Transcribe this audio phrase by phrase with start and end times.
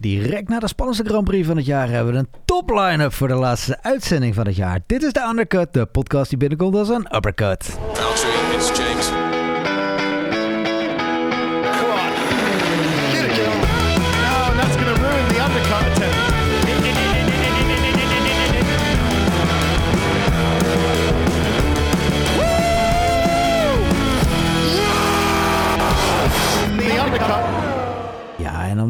[0.00, 3.28] Direct na de spannendste Grand Prix van het jaar hebben we een top line-up voor
[3.28, 4.80] de laatste uitzending van het jaar.
[4.86, 7.78] Dit is de Undercut, de podcast die binnenkomt als een uppercut.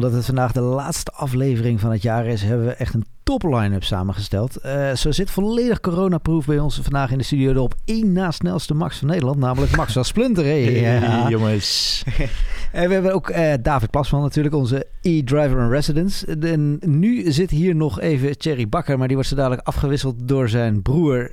[0.01, 3.43] Omdat het vandaag de laatste aflevering van het jaar is, hebben we echt een top
[3.43, 4.55] line-up samengesteld.
[4.55, 8.31] Eh, zo zit volledig coronaproof bij ons vandaag in de studio de op één na
[8.31, 10.43] snelste Max van Nederland, namelijk Max van Splinter.
[10.51, 12.03] Hey, jongens.
[12.71, 16.25] En we hebben ook eh, David Plasman natuurlijk, onze e-driver in residence.
[16.25, 20.49] En nu zit hier nog even Thierry Bakker, maar die wordt zo dadelijk afgewisseld door
[20.49, 21.31] zijn broer.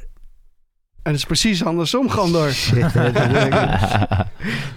[1.09, 2.09] En het is precies andersom.
[2.51, 3.55] Shit, niet.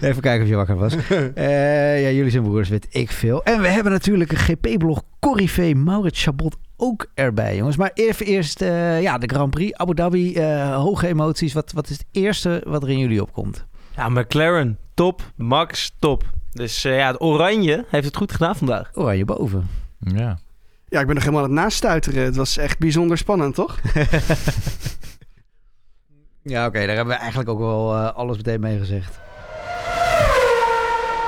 [0.00, 0.94] even kijken of je wakker was.
[1.34, 3.42] Eh, ja, jullie zijn broers, weet ik veel.
[3.44, 7.76] En we hebben natuurlijk een GP-blog Corrivé Maurits Chabot ook erbij, jongens.
[7.76, 11.52] Maar even eerst eh, ja, de Grand Prix, Abu Dhabi, eh, hoge emoties.
[11.52, 13.66] Wat, wat is het eerste wat er in jullie opkomt?
[13.96, 15.32] Ja, McLaren, top.
[15.36, 16.24] Max, top.
[16.50, 18.90] Dus eh, ja, het oranje heeft het goed gedaan vandaag.
[18.94, 19.68] Oranje boven.
[19.98, 20.38] Ja.
[20.88, 22.24] Ja, ik ben nog helemaal aan het nastuiteren.
[22.24, 23.78] Het was echt bijzonder spannend, toch?
[26.42, 29.20] Ja, oké, daar hebben we eigenlijk ook wel eh, alles meteen mee gezegd.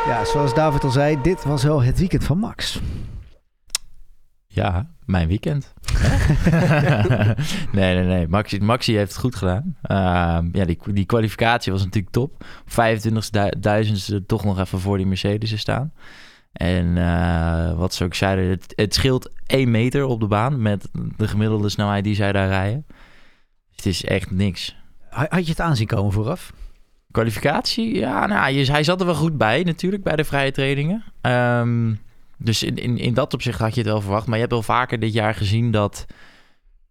[0.06, 2.80] Ja, zoals David al zei, dit was wel het weekend van Max.
[4.46, 5.74] Ja, mijn weekend.
[7.72, 8.28] nee, nee, nee.
[8.28, 9.76] Maxi, Maxi heeft het goed gedaan.
[9.82, 12.44] Ehm, ja, die, die kwalificatie was natuurlijk top.
[14.20, 15.92] 25.000 toch nog even voor die Mercedes staan.
[16.52, 20.88] En eh, wat ze ook zeiden, het, het scheelt 1 meter op de baan met
[21.16, 22.86] de gemiddelde snelheid die zij daar rijden.
[23.76, 24.76] Het is echt niks.
[25.14, 26.52] Ha- Had je het aanzien komen vooraf?
[27.10, 27.94] Kwalificatie?
[27.94, 31.04] Ja, nou, hij zat er wel goed bij natuurlijk, bij de vrije trainingen.
[31.20, 31.94] Ehm,
[32.38, 34.24] dus in, in, in dat opzicht had je het wel verwacht.
[34.26, 36.06] Maar je hebt wel vaker dit jaar gezien dat,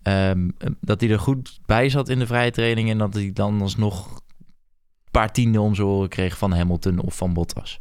[0.01, 0.49] ehm,
[0.81, 2.89] dat hij er goed bij zat in de vrije training...
[2.89, 7.15] en dat hij dan alsnog een paar tienden om zijn oren kreeg van Hamilton of
[7.15, 7.79] van Bottas.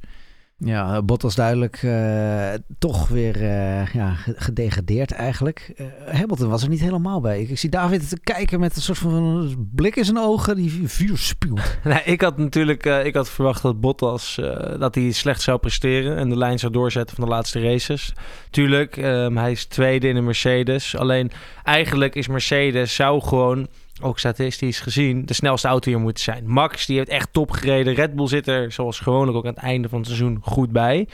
[0.65, 5.73] Ja, Bottas duidelijk eh, toch weer eh, ja, ge- gedegradeerd eigenlijk.
[5.77, 7.43] Eh, Hamilton was er niet helemaal bij.
[7.43, 11.19] Ik, zie David te kijken met een soort van blik in zijn ogen die vuur
[11.19, 11.79] spuwt.
[11.85, 14.35] Nee, ik had natuurlijk ik had verwacht dat Bottas
[14.79, 18.13] dat hij slecht zou presteren en de lijn zou doorzetten van de laatste races.
[18.51, 20.97] Tuurlijk, ehm, hij is tweede in de Mercedes.
[20.97, 21.31] Alleen
[21.65, 23.69] eigenlijk is Mercedes zou gewoon
[24.01, 26.45] ook statistisch gezien de snelste auto hier moeten zijn.
[26.47, 27.95] Max die heeft echt top gereden.
[27.95, 31.09] Red Bull zit er zoals gewoonlijk ook aan het einde van het seizoen goed bij.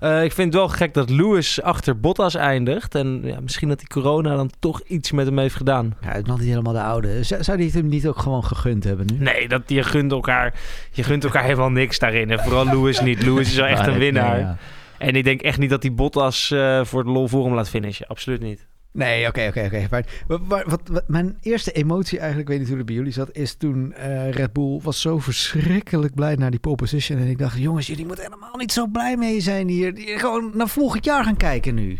[0.00, 2.94] Eh, ik vind het wel gek dat Lewis achter Bottas eindigt.
[2.94, 5.96] En ja, misschien dat die corona dan toch iets met hem heeft gedaan.
[6.00, 7.22] Ja, het nog niet helemaal de oude.
[7.22, 9.18] Zou, die het hem niet ook gewoon gegund hebben nu?
[9.18, 10.54] Nee, dat, je, gunt elkaar,
[10.90, 12.30] je gunt elkaar helemaal niks daarin.
[12.30, 13.22] En vooral Lewis niet.
[13.22, 14.58] Lewis is wel echt een winnaar.
[14.98, 17.68] En ik denk echt niet dat hij Bottas eh, voor de lol voor hem laat
[17.68, 18.06] finishen.
[18.06, 18.66] Absoluut niet.
[18.92, 19.88] Nee, oké, oké, oké.
[20.26, 23.92] Wa- wat, mijn eerste emotie eigenlijk, weet niet hoe het bij jullie zat, is toen
[23.92, 27.18] eh, Red Bull was zo verschrikkelijk blij naar die pole position.
[27.18, 29.92] En ik dacht, jongens, jullie moeten helemaal niet zo blij mee zijn hier.
[29.96, 31.98] Gewoon naar volgend jaar gaan kijken nu.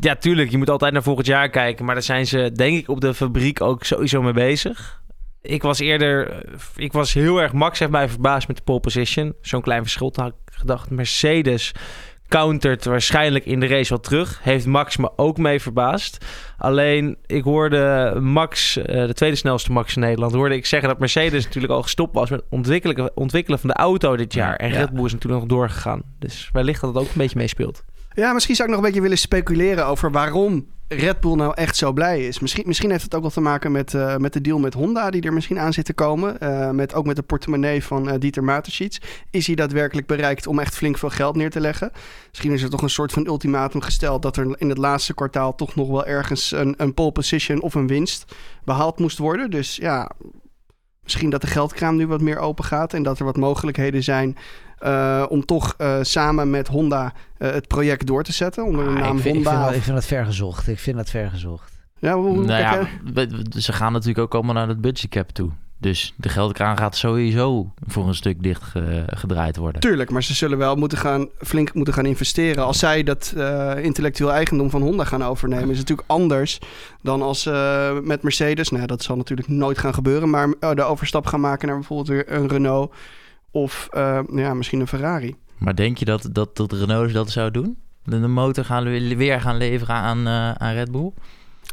[0.00, 0.50] Ja, tuurlijk.
[0.50, 1.84] Je moet altijd naar volgend jaar kijken.
[1.84, 5.02] Maar daar zijn ze, denk ik, op de fabriek ook sowieso mee bezig.
[5.42, 6.30] Ik was eerder...
[6.30, 7.52] eh, Ik was heel erg...
[7.52, 9.34] Max heeft mij verbaasd met de pole position.
[9.40, 10.12] Zo'n klein verschil.
[10.16, 11.72] Had ik gedacht, Mercedes
[12.28, 14.40] countert waarschijnlijk in de race wel terug.
[14.42, 16.24] Heeft Max me ook mee verbaasd.
[16.58, 20.32] Alleen, ik hoorde Max, eh, de tweede snelste Max in Nederland...
[20.32, 22.30] hoorde ik zeggen dat Mercedes natuurlijk al gestopt was...
[22.30, 24.56] met ontwikkelen, ontwikkelen van de auto dit jaar.
[24.56, 24.70] En.
[24.70, 26.02] Red Bull is natuurlijk nog doorgegaan.
[26.18, 27.84] Dus wellicht dat het ook een beetje meespeelt.
[28.18, 31.76] Ja, misschien zou ik nog een beetje willen speculeren over waarom Red Bull nou echt
[31.76, 32.38] zo blij is.
[32.38, 35.10] Misschien, misschien heeft het ook wel te maken met, eh, met de deal met Honda
[35.10, 36.40] die er misschien aan zit te komen.
[36.40, 38.98] Eh, met, ook met de portemonnee van eh, Dieter Mateschitz.
[39.30, 41.92] Is hij daadwerkelijk bereikt om echt flink veel geld neer te leggen?
[42.28, 45.54] Misschien is er toch een soort van ultimatum gesteld dat er in het laatste kwartaal
[45.54, 49.50] toch nog wel ergens een, een pole position of een winst behaald moest worden.
[49.50, 50.10] Dus ja,
[51.02, 54.36] misschien dat de geldkraam nu wat meer open gaat en dat er wat mogelijkheden zijn
[54.80, 58.90] eh, om toch eh, samen met Honda eh, het project door te zetten onder de
[58.90, 59.50] Ah, naam ik, vind, ik, Honda.
[59.50, 60.68] vind dat, ik vind dat vergezocht.
[60.68, 61.72] Ik vind dat vergezocht.
[61.98, 62.88] ja, hoe, hoe Nou kijk ja, jij?
[63.28, 65.50] we- we- ze gaan natuurlijk ook allemaal naar het budgetcap toe.
[65.80, 69.80] Dus de geldkraan gaat sowieso voor een stuk dicht ge- gedraaid worden.
[69.80, 72.64] Tuurlijk, maar ze zullen wel moeten gaan, flink moeten gaan investeren.
[72.64, 76.58] Als zij dat eh, intellectueel eigendom van Honda gaan overnemen, is het natuurlijk anders
[77.02, 80.82] dan als ze met Mercedes, nou dat zal natuurlijk nooit gaan gebeuren, maar eh, de
[80.82, 82.94] overstap gaan maken naar bijvoorbeeld weer een Renault
[83.50, 85.36] of eh, nou ja, misschien een Ferrari.
[85.58, 87.78] Maar denk je dat, dat, dat Renault dat zou doen?
[88.04, 91.12] De motor gaan le- weer gaan leveren aan, eh, aan Red Bull?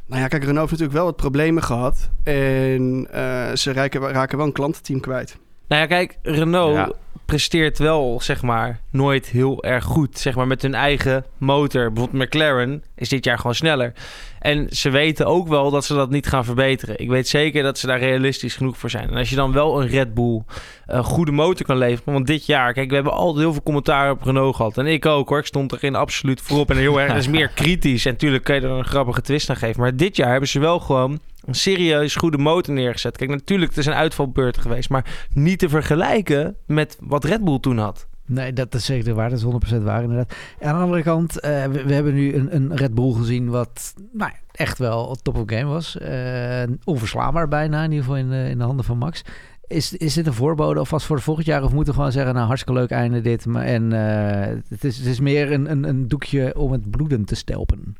[0.05, 4.37] Nou ja, kijk, Renault heeft natuurlijk wel wat problemen gehad en eh, ze raken, raken
[4.37, 5.37] wel een klantenteam kwijt.
[5.67, 6.91] Nou ja, kijk, Renault Ja.
[7.25, 10.17] Presteert wel, zeg maar, nooit heel erg goed.
[10.17, 11.91] Zeg maar met hun eigen motor.
[11.91, 13.93] Bijvoorbeeld McLaren is dit jaar gewoon sneller.
[14.39, 16.99] En ze weten ook wel dat ze dat niet gaan verbeteren.
[16.99, 19.09] Ik weet zeker dat ze daar realistisch genoeg voor zijn.
[19.09, 20.43] En als je dan wel een Red Bull
[20.85, 22.13] een goede motor kan leveren.
[22.13, 24.77] Want dit jaar, kijk, we hebben altijd heel veel commentaar op Renault gehad.
[24.77, 25.39] En ik ook hoor.
[25.39, 26.69] Ik stond erin absoluut voorop.
[26.69, 28.05] En heel erg, dat is meer kritisch.
[28.05, 29.81] En natuurlijk kun je er een grappige twist aan geven.
[29.81, 33.17] Maar dit jaar hebben ze wel gewoon een serieus goede motor neergezet.
[33.17, 34.89] Kijk, natuurlijk, het is een uitvalbeurt geweest.
[34.89, 38.07] Maar niet te vergelijken met wat Red Bull toen had.
[38.27, 39.29] Nee, dat is zeker waar.
[39.29, 40.35] Dat is 100% waar inderdaad.
[40.59, 43.93] En aan de andere kant, eh, we, hebben nu een, een Red Bull gezien wat
[44.11, 45.97] nou, echt wel top of game was.
[45.97, 49.23] Eh, onverslaanbaar bijna, in ieder geval in, in de handen van Max.
[49.67, 51.63] Is, is dit een voorbode alvast voor volgend jaar?
[51.63, 53.45] Of moeten we gewoon zeggen, nou hartstikke leuk einde dit.
[53.45, 57.25] Maar, en eh, het, is, het is meer een, een, een doekje om het bloeden
[57.25, 57.95] te stelpen.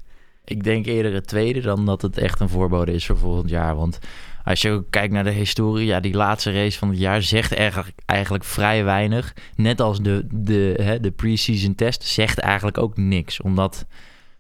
[0.45, 3.75] Ik denk eerder het tweede dan dat het echt een voorbode is voor volgend jaar.
[3.75, 4.00] Want
[4.44, 7.95] als je kijkt naar de historie, ja, die laatste race van het jaar zegt eigenlijk,
[8.06, 9.33] eigenlijk vrij weinig.
[9.56, 13.42] Net als de, de, de pre-season test zegt eigenlijk ook niks.
[13.42, 13.86] Omdat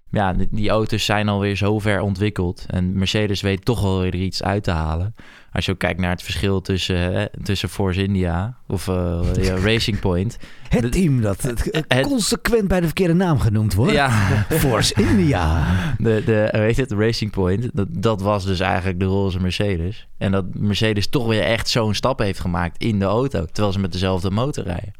[0.09, 2.65] ja, die- die auto's zijn alweer zo ver ontwikkeld.
[2.67, 5.15] En Mercedes weet toch wel weer iets uit te halen.
[5.51, 9.55] Als je ook kijkt naar het verschil tussen, hè, tussen Force India of eh, ja,
[9.57, 10.37] Racing Point.
[10.69, 13.91] Het team dat het, het- consequent bij de verkeerde naam genoemd wordt.
[13.93, 14.09] Ja,
[14.49, 15.65] Force India.
[15.97, 20.07] De, de, weet het, Racing Point, dat, dat was dus eigenlijk de roze Mercedes.
[20.17, 23.45] En dat Mercedes toch weer echt zo'n stap heeft gemaakt in de auto.
[23.45, 24.93] Terwijl ze met dezelfde motor rijden.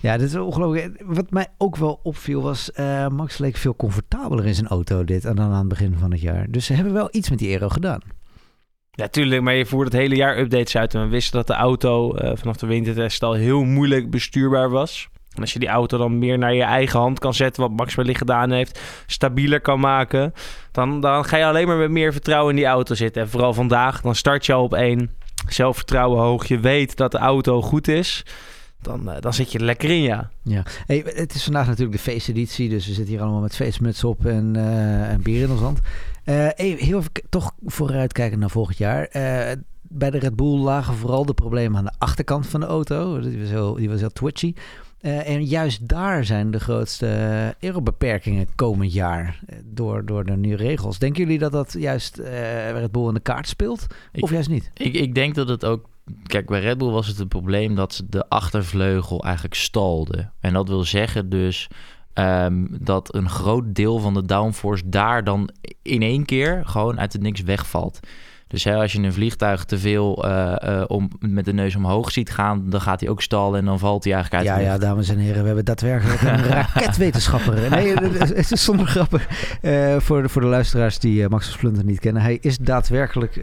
[0.00, 1.02] Ja, dit is ongelooflijk.
[1.04, 5.22] Wat mij ook wel opviel was, eh, Max leek veel comfortabeler in zijn auto dit
[5.22, 6.46] dan aan het begin van het jaar.
[6.50, 8.00] Dus ze hebben wel iets met die aero gedaan.
[8.90, 10.94] Ja, tuurlijk, maar je voert het hele jaar updates uit.
[10.94, 15.08] En we wisten dat de auto eh, vanaf de wintertest al heel moeilijk bestuurbaar was.
[15.34, 17.94] En als je die auto dan meer naar je eigen hand kan zetten, wat Max
[17.94, 20.32] wellicht gedaan heeft, stabieler kan maken,
[20.72, 23.22] dan, dan ga je alleen maar met meer vertrouwen in die auto zitten.
[23.22, 25.10] En vooral vandaag, dan start je al op één.
[25.48, 28.24] Zelfvertrouwen hoog, je weet dat de auto goed is.
[28.82, 30.30] Dan, eh, dan zit je er lekker in, ja.
[30.42, 30.62] Ja.
[30.86, 34.26] Hey, het is vandaag natuurlijk de feesteditie, dus we zitten hier allemaal met feestmuts op
[34.26, 35.78] en, eh, en bier in ons hand.
[36.24, 39.08] Eh, even, heel even toch vooruitkijken naar volgend jaar.
[39.92, 43.20] Bij de Red Bull lagen vooral de problemen aan de achterkant van de auto.
[43.20, 44.54] Die was heel, die was heel twitchy.
[45.00, 47.06] En juist daar zijn de grootste
[47.60, 50.98] aerobeperkingen komend jaar door, door de nieuwe regels.
[50.98, 52.16] Denken jullie dat dat juist
[52.72, 53.86] Red Bull in de kaart speelt?
[54.12, 54.70] Ik- of juist niet?
[54.74, 55.88] Ik, ik denk dat het ook...
[56.26, 60.32] Kijk, bij Red Bull was het een probleem dat ze de achtervleugel eigenlijk stalden.
[60.40, 61.68] En dat wil zeggen dus
[62.12, 65.50] ehm, dat een groot deel van de downforce daar dan
[65.82, 68.00] in één keer gewoon uit het niks wegvalt.
[68.50, 72.10] Dus hè, als je een vliegtuig te veel eh, eh, om, met de neus omhoog
[72.10, 74.78] ziet gaan, dan gaat hij ook stallen en dan valt hij eigenlijk uit Ja, ja,
[74.78, 77.70] dames en heren, we hebben daadwerkelijk een raketwetenschapper.
[77.70, 79.20] Nee, het is zonder grappen.
[79.60, 82.22] Eh, voor, de, voor de luisteraars die Max Splinter niet kennen.
[82.22, 83.34] Hij is daadwerkelijk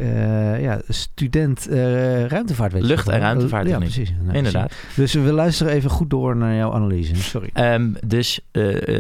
[0.62, 1.68] ja, student
[2.28, 2.98] ruimtevaartwetenschap.
[2.98, 3.90] Lucht- en Ja, ruimtevaarttechniek.
[3.90, 4.14] precies.
[4.24, 4.68] Nou, Inderdaad.
[4.68, 4.96] precies.
[4.96, 7.16] Dus we luisteren even goed door naar jouw analyse.
[7.16, 7.50] Sorry.
[7.54, 8.40] Ehm, dus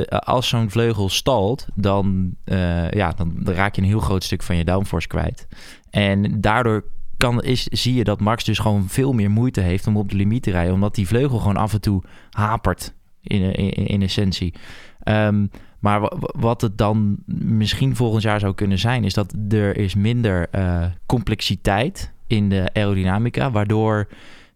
[0.09, 2.35] als zo'n vleugel stalt, dan,
[2.89, 5.47] ja, dan raak je een heel groot stuk van je downforce kwijt.
[5.89, 6.83] En daardoor
[7.17, 10.15] kan, is, zie je dat Max dus gewoon veel meer moeite heeft om op de
[10.15, 10.73] limiet te rijden.
[10.73, 14.53] Omdat die vleugel gewoon af en toe hapert in, essentie.
[15.03, 15.45] Ehm,
[15.79, 19.77] maar wa- wa- wat het dan misschien volgend jaar zou kunnen zijn, is dat er
[19.77, 24.07] is minder eh, complexiteit in de aerodynamica, waardoor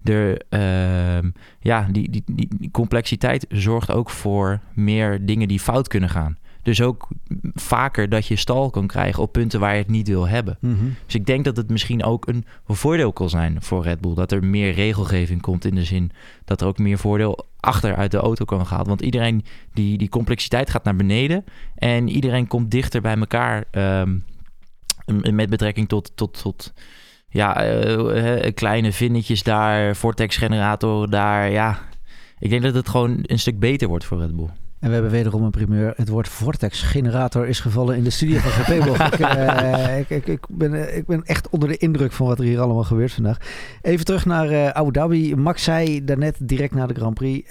[0.03, 1.29] er, ehm,
[1.59, 6.37] ja, die, die, die complexiteit zorgt ook voor meer dingen die fout kunnen gaan.
[6.63, 7.07] Dus ook
[7.53, 10.57] vaker dat je stal kan krijgen op punten waar je het niet wil hebben.
[10.59, 10.85] Mhm.
[11.05, 14.13] Dus ik denk dat het misschien ook een voordeel kan zijn voor Red Bull.
[14.13, 16.11] Dat er meer regelgeving komt in de zin
[16.45, 18.87] dat er ook meer voordeel achter uit de auto kan gehaald.
[18.87, 21.45] Want iedereen, die, die complexiteit gaat naar beneden.
[21.75, 24.17] En iedereen komt dichter bij elkaar ehm,
[25.31, 26.73] met betrekking tot, tot, tot
[27.29, 31.51] ja, eh, eh, kleine vinnetjes daar, vortex-generatoren daar.
[31.51, 31.79] Ja,
[32.39, 34.49] ik denk dat het gewoon een stuk beter wordt voor Red Bull.
[34.81, 35.93] En we hebben wederom een primeur.
[35.95, 40.73] Het woord Vortex-generator is gevallen in de studio van ik, eh, ik, ik, ik, ben,
[40.73, 43.37] eh, ik ben echt onder de indruk van wat er hier allemaal gebeurt vandaag.
[43.81, 45.35] Even terug naar eh, Abu Dhabi.
[45.35, 47.49] Max zei daarnet direct na de Grand Prix.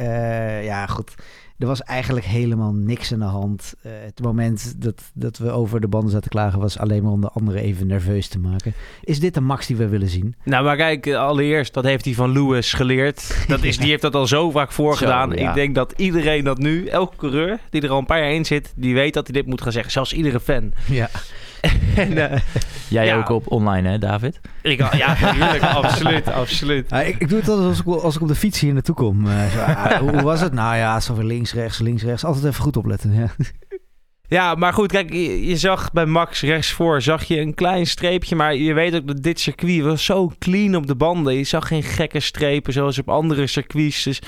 [0.63, 1.15] ja, goed.
[1.61, 3.75] Er was eigenlijk helemaal niks aan de hand.
[3.83, 7.21] Eh, het moment dat, dat we over de banden zaten klagen was alleen maar om
[7.21, 8.75] de anderen even nerveus te maken.
[9.03, 10.35] Is dit de Max die we willen zien?
[10.45, 13.37] Nou, maar kijk, eh, allereerst, dat heeft hij van Lewis geleerd.
[13.49, 15.31] Dat is, die heeft dat al zo vaak voorgedaan.
[15.31, 15.49] Zo, ja.
[15.49, 18.45] Ik denk dat iedereen dat nu, elke coureur die er al een paar jaar in
[18.45, 19.93] zit, die weet dat hij dit moet gaan zeggen.
[19.93, 20.73] Zelfs iedere fan.
[20.89, 21.11] Ja.
[21.97, 22.41] en, eh,
[22.89, 23.17] Jij Ja.
[23.17, 24.41] ook op online, hè, David?
[24.63, 26.93] ik, ja, natuurlijk, absoluut, absoluut.
[26.93, 29.27] ik, ik doe het altijd als ik, als ik op de fiets hier naartoe kom.
[29.27, 30.53] Eh, zo, ah, hoe, hoe was het?
[30.53, 32.25] Nou ja, zo weer links, rechts, links, rechts.
[32.25, 33.13] Altijd even goed opletten.
[33.15, 33.31] Ja.
[34.29, 38.37] Ja, maar goed, kijk, je, je zag bij Max rechtsvoor zag je een klein streepje,
[38.37, 41.35] maar je weet ook dat dit circuit was zo clean op de banden.
[41.35, 44.03] Je zag geen gekke strepen zoals op andere circuits.
[44.03, 44.19] Dus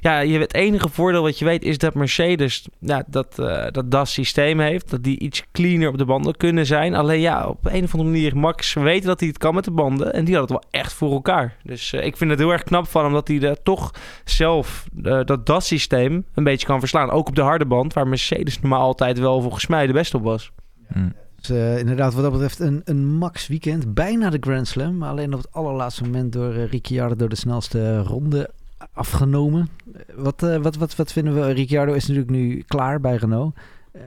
[0.00, 3.90] ja, je, het enige voordeel wat je weet is dat Mercedes ja, dat, eh, dat
[3.90, 4.90] dat systeem heeft.
[4.90, 6.94] Dat die iets cleaner op de banden kunnen zijn.
[6.94, 9.64] Alleen ja, op een of andere manier, Max we weten dat hij het kan met
[9.64, 10.12] de banden.
[10.12, 11.56] En die had het wel echt voor elkaar.
[11.62, 14.86] Dus eh, ik vind het heel erg knap van hem dat hij er toch zelf
[15.02, 17.10] eh, dat dat systeem een beetje kan verslaan.
[17.10, 20.22] Ook op de harde band, waar Mercedes normaal altijd wel volgens mij de beste op
[20.22, 20.52] was.
[20.92, 21.08] Hm.
[21.40, 23.94] Dus, eh, inderdaad, wat dat betreft een, een max weekend.
[23.94, 24.98] Bijna de Grand Slam.
[24.98, 28.50] Maar alleen op het allerlaatste moment door uh, Ricciardo door de snelste ronde
[28.92, 29.68] afgenomen.
[29.94, 31.50] Eh, Wat, eh, wat, wat, wat vinden we?
[31.52, 33.54] Ricciardo is natuurlijk nu klaar bij Renault.
[33.92, 34.00] Eh,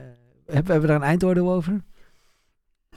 [0.46, 1.72] hebben, hebben we daar een eindoordeel over?
[1.72, 1.82] Hij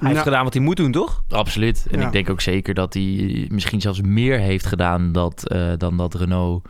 [0.07, 1.23] heeft Nou, gedaan wat hij moet doen, toch?
[1.29, 1.87] Absoluut.
[1.91, 2.05] En Ja.
[2.05, 6.13] ik denk ook zeker dat hij misschien zelfs meer heeft gedaan dat, eh, dan dat
[6.13, 6.69] Renault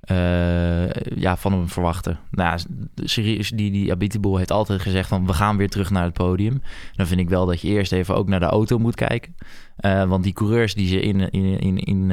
[0.00, 2.16] eh, ja, van hem verwachtte.
[2.30, 2.58] Nou,
[2.94, 6.62] serieus, die, die Abitibol heeft altijd gezegd van we gaan weer terug naar het podium.
[6.94, 9.34] Dan vind ik wel dat je eerst even ook naar de auto moet kijken.
[9.76, 12.10] Eh, want die coureurs die ze in, in, in, in,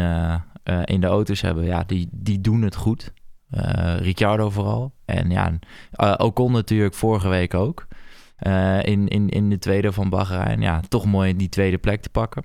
[0.63, 3.13] eh, in de auto's hebben, ja, die, die doen het goed.
[3.49, 4.93] Eh, Ricciardo vooral.
[5.05, 5.59] En ja,
[5.91, 7.87] eh, Ocon natuurlijk vorige week ook.
[8.81, 10.61] In, in, in de tweede van Bahrein.
[10.61, 12.43] Ja, toch mooi die tweede plek te pakken.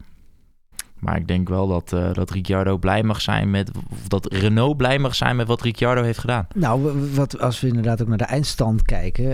[0.99, 3.71] Maar ik denk wel dat, dat Ricciardo blij mag zijn met...
[3.91, 6.47] Of dat Renault blij mag zijn met wat Ricciardo heeft gedaan.
[6.55, 9.31] Nou, wat, als we inderdaad ook naar de eindstand kijken.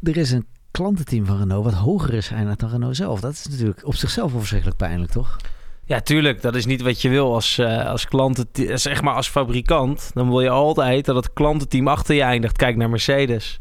[0.00, 3.20] er is een klantenteam van Renault wat hoger is eindigt dan Renault zelf.
[3.20, 5.36] Dat is natuurlijk op zichzelf wel verschrikkelijk pijnlijk, toch?
[5.86, 6.42] Ja, tuurlijk.
[6.42, 8.48] Dat is niet wat je wil als, eh als klanten,
[8.78, 10.10] zeg maar als fabrikant.
[10.14, 12.56] Dan wil je altijd dat het klantenteam achter je eindigt.
[12.56, 13.56] Kijk naar Mercedes.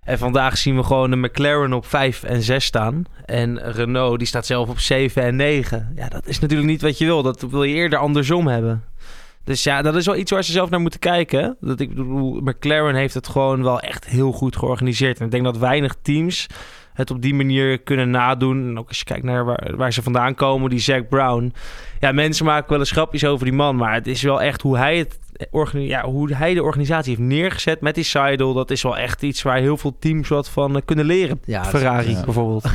[0.00, 3.04] En vandaag zien we gewoon de McLaren op 5 en 6 staan.
[3.24, 5.92] En Renault die staat zelf op 7 en 9.
[5.96, 7.22] Ja, dat is natuurlijk niet wat je wil.
[7.22, 8.84] Dat wil je eerder andersom hebben.
[9.44, 11.56] Dus ja, dat is wel iets waar ze zelf naar moeten kijken.
[11.60, 15.18] Dat ik bedoel, McLaren heeft het gewoon wel echt heel goed georganiseerd.
[15.18, 16.46] En ik denk dat weinig teams
[16.98, 18.68] het op die manier kunnen nadoen.
[18.68, 21.52] En ook als je kijkt naar waar, waar ze vandaan komen, die Zack Brown.
[22.00, 23.76] Ja, mensen maken wel eens grapjes over die man.
[23.76, 25.18] Maar het is wel echt hoe hij, het
[25.72, 28.52] ja, hoe hij de organisatie heeft neergezet met die Seidel.
[28.52, 31.40] Dat is wel echt iets waar heel veel teams wat van eh, kunnen leren.
[31.44, 32.24] Ja, Ferrari ja.
[32.24, 32.64] bijvoorbeeld.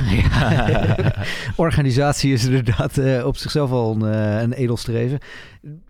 [1.56, 5.20] Organisatie is inderdaad eh, op zichzelf al een, eh, een edelstreven.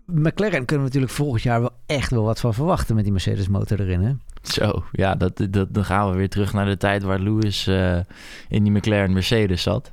[0.06, 3.48] McLaren kunnen we natuurlijk volgend jaar wel echt wel wat van verwachten met die Mercedes
[3.48, 4.00] motor erin.
[4.00, 4.12] Hè?
[4.42, 7.98] Zo, ja, dat, dat, dan gaan we weer terug naar de tijd waar Lewis eh,
[8.48, 9.90] in die McLaren Mercedes zat.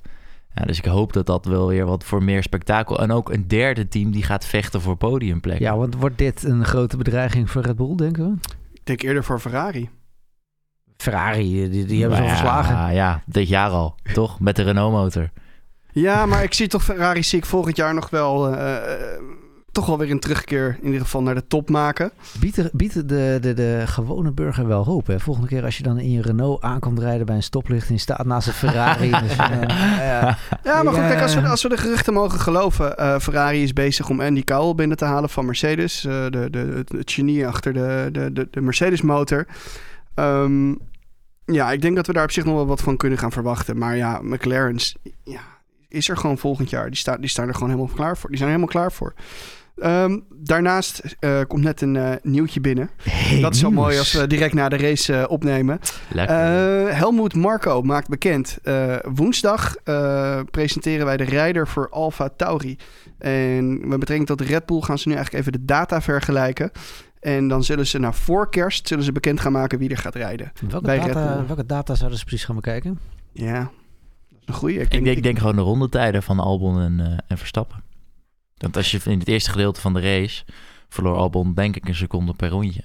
[0.53, 2.99] Ja, dus ik hoop dat dat wel weer wat voor meer spektakel...
[2.99, 5.65] En ook een derde team die gaat vechten voor podiumplekken.
[5.65, 8.49] Ja, want wordt dit een grote bedreiging voor Red Bull, denken we?
[8.73, 9.89] Ik denk eerder voor Ferrari.
[10.97, 12.75] Ferrari, die, die hebben ze al Maar verslagen.
[12.75, 14.39] Ja, ja, dit jaar al, toch?
[14.39, 15.29] Met de Renault-motor.
[15.91, 19.21] Ja, maar ik zie toch Ferrari zie ik volgend jaar nog wel eh, eh,
[19.71, 22.11] toch wel weer een terugkeer in ieder geval naar de top maken.
[22.39, 25.07] Biedt, de, biedt de, de, de gewone burger wel hoop.
[25.07, 25.19] Hè?
[25.19, 27.87] Volgende keer als je dan in je Renault aankomt rijden bij een stoplicht...
[27.87, 29.09] en je staat naast een Ferrari.
[29.23, 29.61] dus, eh,
[29.97, 30.37] ja.
[30.63, 33.73] Ja, maar goed, kijk, als we, als we de geruchten mogen geloven, eh, Ferrari is
[33.73, 36.05] bezig om Andy Cowell binnen te halen van Mercedes.
[36.05, 39.45] eh, de, de, het, genie achter de, de, de, de Mercedes motor.
[40.13, 40.73] Ehm,
[41.45, 43.77] ja, ik denk dat we daar op zich nog wel wat van kunnen gaan verwachten.
[43.77, 45.41] Maar ja, McLaren's ja,
[45.87, 46.89] is er gewoon volgend jaar.
[46.89, 48.29] Die, die staan er gewoon helemaal klaar voor.
[48.29, 49.13] Die zijn er helemaal klaar voor.
[49.81, 52.89] Ehm, daarnaast eh, komt net een eh, nieuwtje binnen.
[53.03, 53.83] Hey, dat is wel nieuws.
[53.83, 55.79] mooi als we direct na de race eh, opnemen.
[56.89, 58.57] Helmoet Marco maakt bekend.
[59.03, 59.75] woensdag
[60.51, 62.77] presenteren wij de rijder voor Alfa Tauri.
[63.17, 66.71] En met betrekking tot Red Bull gaan ze nu eigenlijk even de data vergelijken.
[67.19, 70.15] En dan zullen ze na voor kerst zullen ze bekend gaan maken wie er gaat
[70.15, 70.51] rijden.
[70.69, 72.99] Welke bij data, welke data zouden ze precies gaan bekijken?
[73.31, 74.79] Ja, dat is een goeie.
[74.79, 77.90] ik, denk, ik denk gewoon de rondetijden van Albon en, en Verstappen.
[78.61, 80.43] Want als je in het eerste gedeelte van de race
[80.89, 82.83] verloor Albon denk ik een seconde per rondje.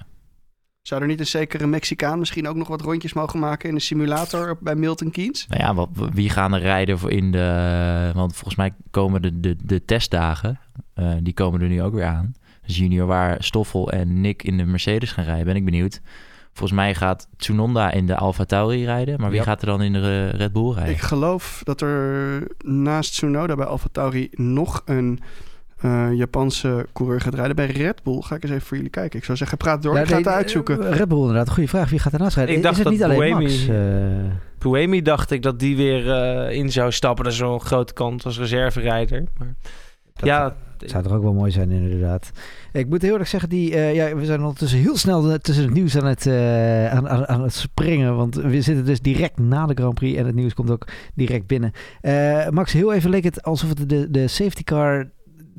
[0.81, 3.81] Zou er niet een zekere Mexicaan misschien ook nog wat rondjes mogen maken in de
[3.81, 5.47] simulator bij Milton Keynes?
[5.47, 8.11] Nou ja, wat, wie gaan er rijden voor in de...
[8.13, 10.59] Want volgens mij komen de, de, de testdagen,
[10.93, 12.33] eh, die komen er nu ook weer aan.
[12.65, 16.01] Dus junior waar Stoffel en Nick in de Mercedes gaan rijden, ben ik benieuwd.
[16.53, 19.93] Volgens mij gaat Tsunoda in de Alfa Tauri rijden, maar wie gaat er dan in
[19.93, 20.93] de Red Bull rijden?
[20.93, 25.19] Ik geloof dat er naast Tsunoda bij Alfa Tauri nog een
[25.81, 27.55] eh, Japanse coureur gaat rijden.
[27.55, 29.19] Bij Red Bull ga ik eens even voor jullie kijken.
[29.19, 29.95] Ik zou zeggen, praat door.
[29.95, 30.87] Ja, ik ga het uitzoeken.
[30.91, 31.89] eh, Red Bull inderdaad, goede vraag.
[31.89, 32.55] Wie gaat ernaast rijden?
[32.55, 33.67] Ik dacht is het dat niet alleen Buemi- Max?
[33.67, 37.23] eh, Puemi dacht ik dat die weer eh, in zou stappen.
[37.23, 39.23] Dat is wel een grote kans als reserverijder.
[39.37, 39.55] Maar
[40.13, 40.55] dat ja,
[40.85, 42.31] zou toch ook wel mooi zijn inderdaad.
[42.71, 45.73] Ik moet heel eerlijk zeggen, die, eh, ja, we zijn ondertussen heel snel tussen het
[45.73, 48.15] nieuws aan het, eh, aan, aan, aan het springen.
[48.15, 51.47] Want we zitten dus direct na de Grand Prix en het nieuws komt ook direct
[51.47, 51.71] binnen.
[52.01, 55.09] Eh, Max, heel even leek het alsof het de, de safety car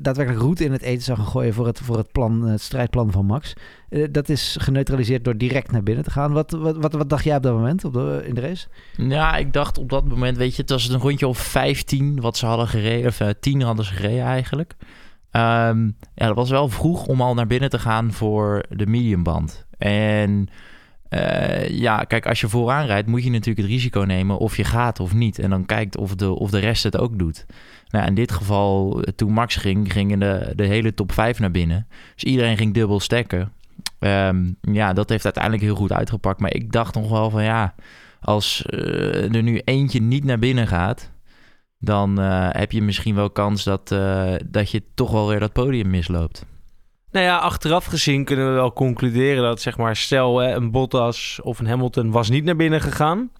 [0.01, 3.11] daadwerkelijk route in het eten zou gaan gooien voor het, voor het, plan, het strijdplan
[3.11, 3.53] van Max.
[3.89, 6.31] Eh, dat is geneutraliseerd door direct naar binnen te gaan.
[6.31, 8.67] Wat, wat, wat, dacht jij op dat moment op de, in de race?
[8.97, 12.37] Ja, ik dacht op dat moment, weet je, het was een rondje of 15 wat
[12.37, 14.75] ze hadden gereden, of uh, 10 hadden ze gereden eigenlijk.
[15.31, 19.65] Um, ja, dat was wel vroeg om al naar binnen te gaan voor de mediumband.
[19.77, 20.49] En
[21.09, 24.63] uh, ja, kijk, als je vooraan rijdt, moet je natuurlijk het risico nemen of je
[24.63, 25.39] gaat of niet.
[25.39, 27.45] En dan kijkt of de, of de rest het ook doet.
[27.89, 31.87] Nou, in dit geval, toen Max ging, gingen de, de hele top 5 naar binnen.
[32.13, 33.51] Dus iedereen ging dubbel stekken.
[33.99, 36.39] Um, ja, dat heeft uiteindelijk heel goed uitgepakt.
[36.39, 37.75] Maar ik dacht nog wel van ja,
[38.21, 41.11] als uh, er nu eentje niet naar binnen gaat,
[41.79, 42.17] dan
[42.51, 43.87] heb je misschien wel kans dat,
[44.45, 46.45] dat je toch wel weer dat podium misloopt.
[47.11, 51.39] Nou ja, achteraf gezien kunnen we wel concluderen dat, zeg maar, stel hè, een Bottas
[51.43, 53.31] of een Hamilton was niet naar binnen gegaan.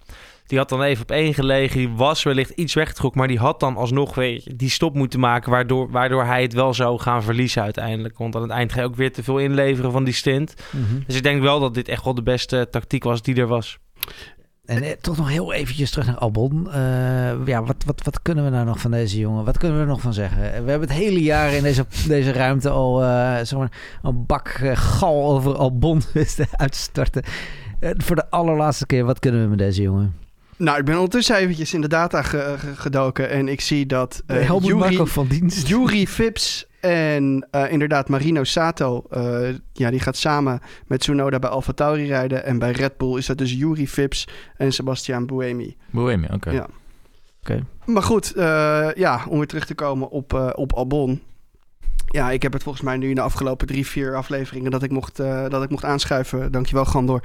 [0.46, 3.60] Die had dan even op één gelegen, die was wellicht iets weggetrokken, maar die had
[3.60, 7.62] dan alsnog weer die stop moeten maken, waardoor, waardoor hij het wel zou gaan verliezen
[7.62, 8.18] uiteindelijk.
[8.18, 10.54] Want aan het eind ga je ook weer te veel inleveren van die stint.
[10.72, 11.04] Mm -hmm.
[11.08, 13.78] Dus ik denk wel dat dit echt wel de beste tactiek was die er was.
[14.70, 16.68] En eh, toch nog heel eventjes terug naar Albon.
[16.68, 19.46] Uh, ja, wat, wat, wat kunnen we nou nog van deze jongen?
[19.46, 20.42] Wat kunnen we er nog van zeggen?
[20.42, 23.72] We hebben het hele jaar in deze, deze ruimte al uh, zeg maar,
[24.04, 26.02] een bak uh, gal over Albon
[26.52, 27.24] uit te starten.
[27.80, 30.16] voor de allerlaatste keer, wat kunnen we met deze jongen?
[30.58, 34.24] Nou, ik ben ondertussen eventjes in de data ge ge gedoken en ik zie dat
[34.28, 35.68] uh, Jury, van dienst.
[35.68, 41.50] Jury Phipps en uh, inderdaad Marino Sato, uh, ja, die gaat samen met Tsunoda bij
[41.50, 42.46] Alfa Tauri rijden.
[42.46, 45.78] En bij Red Bull is dat dus Jury Phipps en Sebastian Buemi.
[45.92, 46.36] Buemi, oké.
[46.36, 46.54] Okay.
[46.54, 46.68] Ja.
[47.42, 47.64] Okay.
[47.86, 51.22] Maar goed, uh, ja, om weer terug te komen op, op Albon.
[52.12, 54.92] Ja, ik heb het volgens mij nu in de afgelopen drie, vier afleveringen dat ik
[54.92, 55.18] mocht,
[55.50, 56.52] dat ik mocht aanschuiven.
[56.52, 57.24] Dankjewel, Gandor.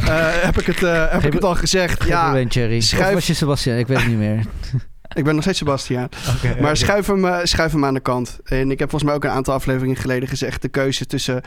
[0.46, 2.04] Heb ik het, heb ik het al gezegd?
[2.04, 2.80] Ja, probleem, Thierry.
[2.80, 3.06] Schuif...
[3.06, 3.76] Of was je Sebastian?
[3.76, 4.44] Ik weet het niet meer.
[5.14, 6.08] ik ben nog steeds Sebastian.
[6.36, 6.74] Okay, maar okay.
[6.74, 8.38] Schuif, hem, schuif hem aan de kant.
[8.44, 10.62] En ik heb volgens mij ook een aantal afleveringen geleden gezegd...
[10.62, 11.42] de keuze tussen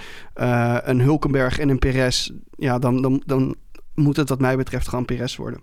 [0.83, 2.29] een Hulkenberg en een Perez...
[2.55, 3.55] ja, dan, dan, dan
[3.95, 5.61] moet het wat mij betreft gewoon Perez worden.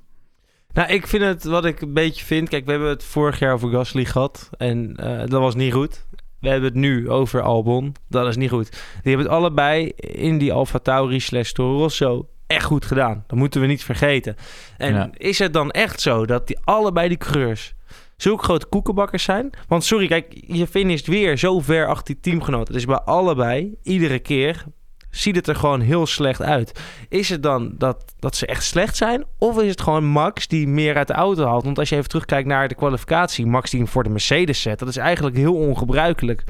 [0.76, 2.48] Nou, ik vind het wat ik een beetje vind.
[2.48, 4.50] Kijk, we hebben het vorig jaar over Gasly gehad.
[4.56, 6.06] En uh, dat was niet goed.
[6.40, 7.94] We hebben het nu over Albon.
[8.08, 8.70] Dat is niet goed.
[8.70, 13.24] Die hebben het allebei in die Alfa Tauri slash Toro Rosso echt goed gedaan.
[13.26, 14.36] Dat moeten we niet vergeten.
[14.76, 15.10] En ja.
[15.12, 17.74] is het dan echt zo dat die allebei die coureurs
[18.16, 19.50] zulke grote koekenbakkers zijn?
[19.68, 22.74] Want sorry, kijk, je finisht weer zo ver achter die teamgenoten.
[22.74, 24.64] Dus bij allebei, iedere keer
[25.11, 26.81] ziet het er gewoon heel slecht uit.
[27.09, 29.24] Is het dan dat, dat ze echt slecht zijn?
[29.38, 31.64] Of is het gewoon Max die meer uit de auto haalt?
[31.64, 33.46] Want als je even terugkijkt naar de kwalificatie...
[33.46, 34.79] Max die hem voor de Mercedes zet...
[34.79, 36.44] dat is eigenlijk heel ongebruikelijk.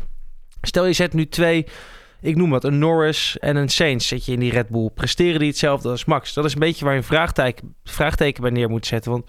[0.62, 1.66] Stel je zet nu twee...
[2.20, 4.90] Ik noem wat, een Norris en een Sainz zet je in die Red Bull.
[4.94, 6.34] Presteren die hetzelfde als Max?
[6.34, 9.10] Dat is een beetje waar je een vraagteken, vraagteken bij neer moet zetten.
[9.10, 9.24] Want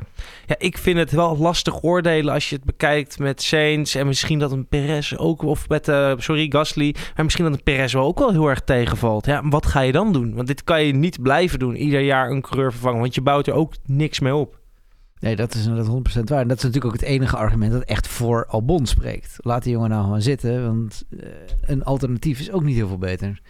[0.46, 3.96] ja, ik vind het wel lastig oordelen als je het bekijkt met Sainz...
[3.96, 5.42] en misschien dat een Perez ook...
[5.42, 6.96] of met, uh, sorry, Gasly...
[7.16, 9.26] maar misschien dat een Perez wel ook wel heel erg tegenvalt.
[9.26, 10.36] Ja, wat ga je dan doen?
[10.36, 11.76] Want dit kan je niet blijven doen.
[11.76, 13.00] Ieder jaar een coureur vervangen.
[13.00, 14.57] Want je bouwt er ook niks mee op.
[15.20, 16.42] Nee, dat is inderdaad 100% waar.
[16.42, 19.38] En dat is natuurlijk ook het enige argument dat echt voor Albon spreekt.
[19.38, 21.28] Laat die jongen nou gewoon zitten, want uh,
[21.62, 23.42] een alternatief is ook niet heel veel beter.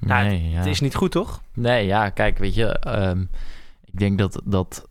[0.00, 0.56] Nou, nee, ja.
[0.56, 1.42] Het is niet goed, toch?
[1.54, 3.30] Nee, ja, kijk, weet je, um,
[3.84, 4.88] ik denk dat, dat,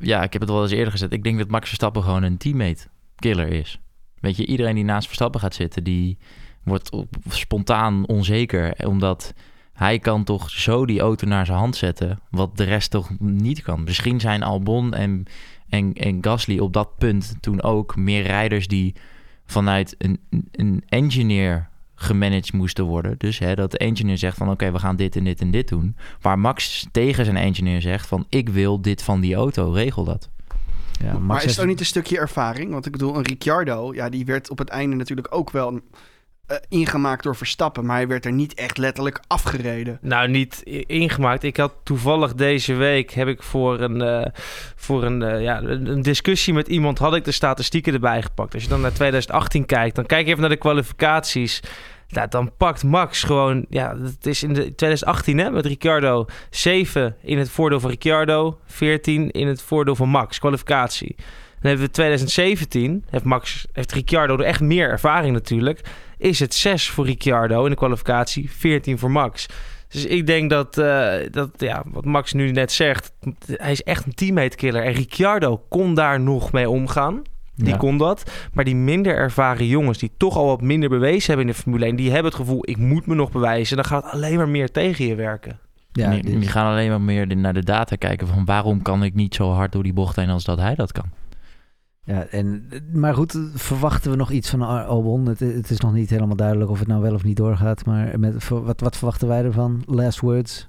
[0.00, 1.12] ja, ik heb het wel eens eerder gezet.
[1.12, 3.80] Ik denk dat Max Verstappen gewoon een teammate killer is.
[4.20, 6.18] Weet je, iedereen die naast Verstappen gaat zitten, die
[6.62, 6.90] wordt
[7.28, 9.34] spontaan onzeker, omdat
[9.74, 13.62] hij kan toch zo die auto naar zijn hand zetten, wat de rest toch niet
[13.62, 13.84] kan.
[13.84, 15.24] Misschien zijn Albon en,
[15.68, 18.94] en, en Gasly op dat punt toen ook meer rijders die
[19.46, 23.14] vanuit een, een engineer gemanaged moesten worden.
[23.18, 25.50] Dus hè, dat de engineer zegt van oké, okay, we gaan dit en dit en
[25.50, 25.96] dit doen.
[26.20, 30.28] Waar Max tegen zijn engineer zegt van ik wil dit van die auto, regel dat.
[31.02, 32.70] Ja, maar is het ook niet een stukje ervaring?
[32.70, 35.80] Want ik bedoel, een Ricciardo, ja, die werd op het einde natuurlijk ook wel
[36.48, 39.98] uh, ingemaakt door Verstappen, maar hij werd er niet echt letterlijk afgereden.
[40.00, 41.42] Nou, niet ingemaakt.
[41.42, 44.26] Ik had toevallig deze week heb ik voor een, uh,
[44.76, 48.54] voor een, uh, ja, een discussie met iemand had ik de statistieken erbij gepakt.
[48.54, 51.60] Als je dan naar 2018 kijkt, dan kijk even naar de kwalificaties.
[52.08, 57.16] Nou, dan pakt Max gewoon, ja, het is in de 2018 hè, met Ricciardo 7
[57.22, 61.16] in het voordeel van Ricciardo, 14 in het voordeel van Max, kwalificatie.
[61.64, 65.80] Dan hebben we 2017, heeft, Max, heeft Ricciardo er echt meer ervaring natuurlijk
[66.24, 69.46] is het 6 voor Ricciardo in de kwalificatie, 14 voor Max.
[69.88, 73.12] Dus ik denk dat, uh, dat ja, wat Max nu net zegt,
[73.46, 74.82] hij is echt een teammate killer.
[74.82, 77.22] En Ricciardo kon daar nog mee omgaan.
[77.56, 77.76] Die ja.
[77.76, 78.30] kon dat.
[78.52, 81.84] Maar die minder ervaren jongens, die toch al wat minder bewezen hebben in de Formule
[81.84, 83.76] 1, die hebben het gevoel, ik moet me nog bewijzen.
[83.76, 85.58] Dan gaat het alleen maar meer tegen je werken.
[85.92, 89.14] Ja, die, die gaan alleen maar meer naar de data kijken van waarom kan ik
[89.14, 91.10] niet zo hard door die bocht heen als dat hij dat kan.
[92.04, 95.26] Ja, en, maar goed, verwachten we nog iets van Al- Albon?
[95.26, 97.84] Het, het is nog niet helemaal duidelijk of het nou wel of niet doorgaat.
[97.86, 99.82] Maar met, wat, wat verwachten wij ervan?
[99.86, 100.68] Last words?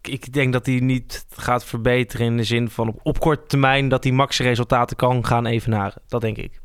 [0.00, 3.46] Ik- Ik denk dat hij niet gaat verbeteren in de zin van op, op korte
[3.46, 6.02] termijn dat hij max resultaten kan gaan evenaren.
[6.08, 6.62] Dat denk ik.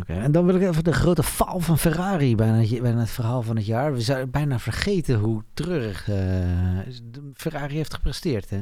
[0.00, 3.10] Oké, en dan wil ik even de grote faal van Ferrari bijna, het- bijna het
[3.10, 3.92] verhaal van het jaar.
[3.92, 8.50] We zijn bijna vergeten hoe treurig de Ferrari heeft gepresteerd.
[8.50, 8.60] Hè?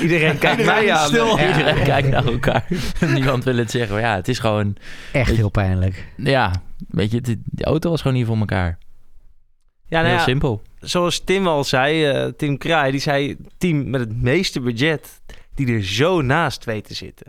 [0.00, 1.06] Iedereen kijkt mij aan.
[1.06, 1.38] stil.
[1.38, 1.48] Ja.
[1.48, 2.66] Iedereen kijkt naar elkaar.
[3.14, 3.92] Niemand wil het zeggen.
[3.92, 4.76] Maar ja, het is gewoon...
[5.12, 6.06] Echt heel pijnlijk.
[6.16, 6.52] Ja,
[6.88, 8.78] weet je, die auto was gewoon niet voor elkaar.
[9.86, 10.62] Ja, nou Heel ja, simpel.
[10.80, 15.20] zoals Tim al zei, eh, Tim Kraai, die zei team met het meeste budget
[15.54, 17.26] die er zo naast weet te zitten.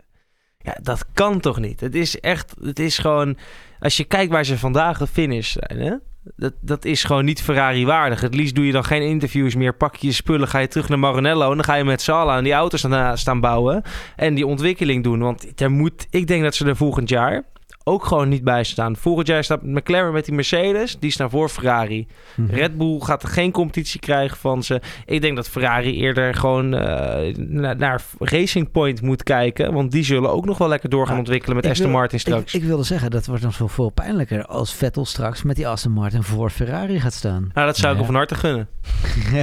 [0.58, 1.80] Ja, dat kan toch niet?
[1.80, 3.36] Het is echt, het is gewoon,
[3.80, 5.94] als je kijkt waar ze vandaag gefinished zijn, hè?
[6.36, 8.20] Dat, dat is gewoon niet Ferrari waardig.
[8.20, 10.88] Het liefst doe je dan geen interviews meer, pak je je spullen, ga je terug
[10.88, 13.82] naar Maranello en dan ga je met allen aan die auto's staan, staan bouwen
[14.16, 15.18] en die ontwikkeling doen.
[15.18, 17.44] Want er moet, ik denk dat ze er volgend jaar
[17.84, 18.96] ook gewoon niet bij staan.
[18.96, 22.06] Volgend jaar staat McLaren met die Mercedes, die staan voor Ferrari.
[22.34, 22.54] Mhm.
[22.54, 24.80] Red Bull gaat er geen competitie krijgen van ze.
[25.06, 29.72] Ik denk dat Ferrari eerder gewoon eh, naar, naar Racing Point moet kijken.
[29.72, 32.20] Want die zullen ook nog wel lekker door gaan ontwikkelen met ik Aston wil- Martin
[32.20, 32.54] straks.
[32.54, 35.68] Ik, ik wilde zeggen, dat wordt nog veel, veel pijnlijker als Vettel straks met die
[35.68, 37.50] Aston Martin voor Ferrari gaat staan.
[37.54, 38.04] nou, dat zou ik Ja.
[38.04, 38.68] hem van harte gunnen.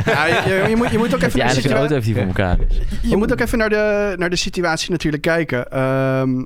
[0.06, 1.94] Ja, je, je moet, je moet ook even je naar de eindelijk een auto situa-
[1.94, 3.10] heeft die voor elkaar is.
[3.10, 5.72] je moet ook even naar de, naar de situatie natuurlijk kijken.
[5.72, 6.44] Ehm,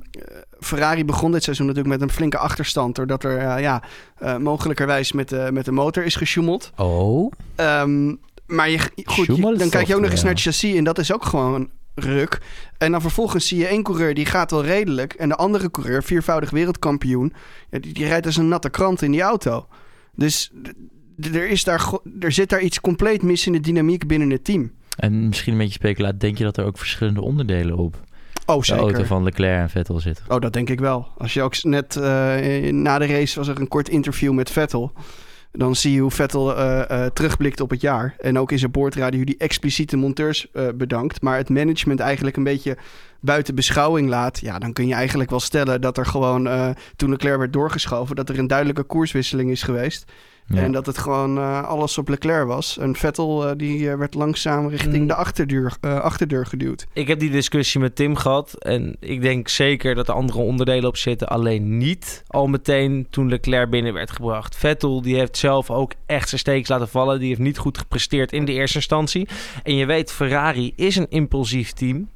[0.64, 2.96] Ferrari begon dit seizoen natuurlijk met een flinke achterstand.
[2.96, 3.84] Doordat er eh, ja,
[4.18, 6.72] eh, mogelijkerwijs met, de met de motor is gesjoemeld.
[6.76, 10.76] Oh, Ehm, maar je, goed, je- dan kijk je ook nog eens naar het chassis
[10.76, 12.42] en dat is ook gewoon ruk.
[12.78, 15.14] En dan vervolgens zie je één coureur die gaat wel redelijk.
[15.14, 17.34] En de andere coureur, viervoudig wereldkampioen,
[17.70, 19.68] die, die rijdt als een natte krant in die auto.
[20.16, 20.52] Dus
[21.34, 24.72] er, is daar, er zit daar iets compleet mis in de dynamiek binnen het team.
[24.98, 26.20] En misschien een beetje speculaat.
[26.20, 28.02] Denk je dat er ook verschillende onderdelen op
[28.46, 28.84] Oh, de zeker.
[28.84, 30.26] auto van Leclerc en Vettel zitten?
[30.28, 31.08] Oh, dat denk ik wel.
[31.18, 34.92] Als je ook net eh, na de race was er een kort interview met Vettel.
[35.52, 38.16] Dan zie je hoe Vettel eh, eh, terugblikt op het jaar.
[38.20, 41.22] En ook in zijn boordradio die expliciete monteurs bedankt.
[41.22, 42.78] Maar het management eigenlijk een beetje
[43.20, 44.40] buiten beschouwing laat.
[44.40, 48.30] Ja, dan kun je eigenlijk wel stellen dat er gewoon, toen Leclerc werd doorgeschoven, dat
[48.30, 50.12] er een duidelijke koerswisseling is geweest.
[50.48, 50.62] Ja.
[50.62, 52.78] En dat het gewoon eh, alles op Leclerc was.
[52.78, 55.08] En Vettel eh, die eh, werd langzaam richting Mm.
[55.08, 56.86] de achterdeur, eh, achterdeur geduwd.
[56.94, 58.54] Ik heb die discussie met Tim gehad.
[58.64, 61.28] En ik denk zeker dat er andere onderdelen op zitten.
[61.28, 64.56] Alleen niet al meteen toen Leclerc binnen werd gebracht.
[64.56, 67.20] Vettel die heeft zelf ook echt zijn steeks laten vallen.
[67.20, 69.28] Die heeft niet goed gepresteerd in de eerste instantie.
[69.64, 72.10] En je weet, Ferrari is een impulsief team.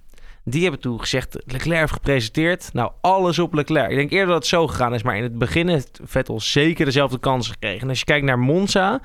[0.49, 2.69] Die hebben toen gezegd, Leclerc heeft gepresenteerd.
[2.73, 3.89] Nou, alles op Leclerc.
[3.89, 5.03] Ik denk eerder dat het zo gegaan is.
[5.03, 7.81] Maar in het begin heeft Vettel zeker dezelfde kans gekregen.
[7.81, 8.99] En als je kijkt naar Monza...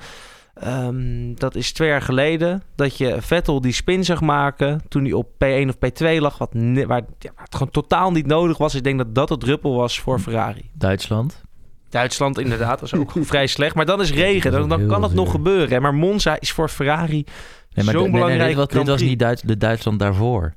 [0.53, 5.13] ehm, dat is twee jaar geleden dat je Vettel die spin zag maken toen hij
[5.13, 6.49] op P1 of P2 lag, wat
[6.87, 8.75] waar, het gewoon totaal niet nodig was.
[8.75, 10.69] Ik denk dat dat het druppel was voor Ferrari.
[10.73, 11.41] Duitsland.
[11.89, 15.69] Duitsland inderdaad was ook vrij slecht, maar dan is regen, dan, kan het nog gebeuren.
[15.69, 15.79] hè.
[15.79, 17.25] Maar Monza is voor Ferrari
[17.73, 20.53] Nee, maar zo'n d- nee, nee, belangrijk dit, was, dit niet Duits, de Duitsland daarvoor.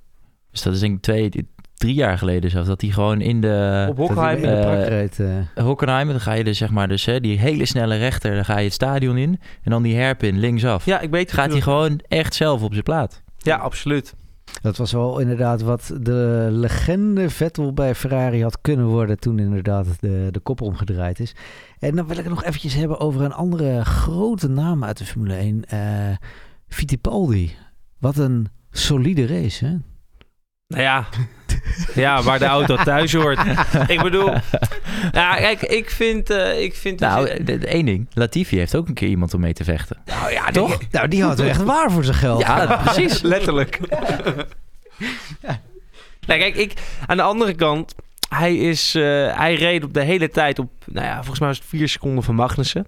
[0.57, 1.31] Dus dat is denk ik twee,
[1.75, 2.69] drie jaar geleden zelfs.
[2.69, 4.37] Dat hij gewoon in de op Hockenheim.
[4.37, 5.65] in de eh, prak reed, eh.
[5.65, 8.59] Hockenheim, dan ga je dus zeg maar dus, hè, die hele snelle rechter, dan ga
[8.59, 9.41] je het stadion in.
[9.63, 10.85] En dan die hairpin linksaf.
[10.85, 11.33] ja, ik weet het.
[11.33, 13.23] Gaat hij gewoon echt zelf op zijn plaat.
[13.37, 14.15] Ja, absoluut.
[14.63, 19.87] Dat was wel inderdaad wat de legende Vettel bij Ferrari had kunnen worden toen inderdaad
[20.01, 21.35] de, de kop omgedraaid is.
[21.79, 25.05] En dan wil ik het nog eventjes hebben over een andere grote naam uit de
[25.05, 25.65] Formule 1.
[25.65, 25.79] eh
[26.69, 27.55] Fittipaldi.
[27.99, 29.77] Wat een solide race, hè?
[30.69, 31.07] Nou ja,
[31.95, 33.39] ja, waar de auto thuis hoort.
[33.87, 34.33] ik bedoel,
[35.13, 38.07] ja, kijk, ik vind, eh, ik vind Nou, één ding.
[38.13, 39.97] Latifi heeft ook een keer iemand om mee te vechten.
[40.05, 40.79] Nou ja, toch?
[40.91, 42.41] Nou, die had echt waar voor zijn geld.
[42.41, 43.21] Ja, precies.
[43.35, 43.81] Letterlijk.
[46.27, 46.73] Nee, kijk, ik,
[47.07, 47.95] aan de andere kant,
[48.29, 49.03] hij, is, eh,
[49.37, 52.25] hij reed op de hele tijd op, nou ja, volgens mij was het vier seconden
[52.25, 52.87] van Magnussen.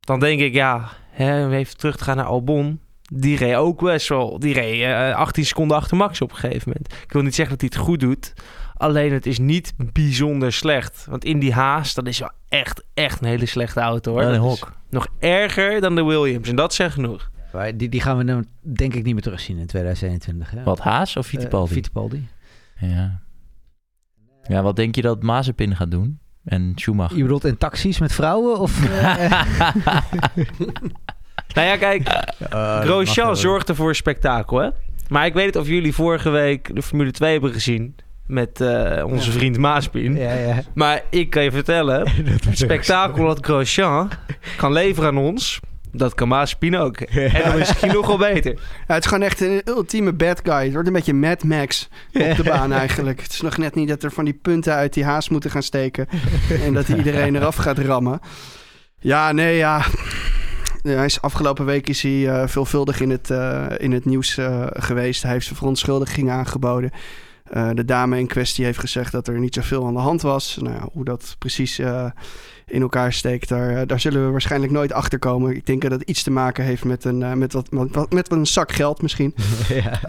[0.00, 2.80] Dan denk ik, ja, hè, even terug te gaan naar Albon.
[3.12, 6.62] Die reed ook best wel, die reed eh, 18 seconden achter Max op een gegeven
[6.74, 6.92] moment.
[7.02, 8.32] Ik wil niet zeggen dat hij het goed doet,
[8.74, 11.06] alleen het is niet bijzonder slecht.
[11.08, 14.20] Want in die haast, dat is wel echt, echt een hele slechte auto hoor.
[14.20, 14.72] Wel een hok.
[14.90, 17.30] Nog erger dan de Williams en dat zegt genoeg.
[17.52, 20.50] Maar Die, die gaan we dan denk ik niet meer terugzien in 2021.
[20.50, 20.62] Hè?
[20.62, 21.72] Wat, Haas of Eh, Fittipaldi?
[21.74, 22.28] Fittipaldi.
[22.80, 23.20] ja.
[24.42, 26.18] ja, wat denk je dat Mazepin gaat doen?
[26.44, 27.16] En Schumacher?
[27.16, 28.58] Je bedoelt in taxis met vrouwen?
[28.60, 29.42] Of, eh,
[31.54, 32.02] Nou ja, kijk,
[32.52, 33.36] mag Grosjean wel.
[33.36, 34.68] zorgde voor spektakel, hè?
[35.08, 39.04] Maar ik weet niet of jullie vorige week de Formule 2 hebben gezien met eh,
[39.06, 39.36] onze Ja.
[39.36, 40.16] vriend Maaspin.
[40.16, 40.62] Ja, ja.
[40.74, 44.10] Maar ik kan je vertellen, het spektakel dat Grosjean
[44.56, 45.60] kan leveren aan ons,
[45.92, 46.96] Dat kan Mazepin ook.
[47.36, 48.52] En dan is misschien nog wel beter.
[48.86, 50.62] Ja, het is gewoon echt een ultieme bad guy.
[50.64, 53.20] Het wordt een beetje Mad Max op de baan eigenlijk.
[53.22, 55.62] Het is nog net niet dat er van die punten uit die haas moeten gaan
[55.62, 56.08] steken.
[56.64, 58.20] en dat hij iedereen eraf gaat rammen.
[59.00, 59.82] Ja, nee, ja.
[60.82, 64.66] Hij is, afgelopen week is hij eh, veelvuldig in het, eh, in het nieuws eh,
[64.70, 65.22] geweest.
[65.22, 66.90] Hij heeft zijn verontschuldiging aangeboden.
[67.74, 70.58] De dame in kwestie heeft gezegd dat er niet zoveel aan de hand was.
[70.60, 71.78] Nou, ja, hoe dat precies
[72.66, 75.56] in elkaar steekt, daar, daar zullen we waarschijnlijk nooit achter komen.
[75.56, 77.70] Ik denk dat het iets te maken heeft met een, met wat,
[78.12, 79.34] met een zak geld misschien.
[79.82, 80.02] ja.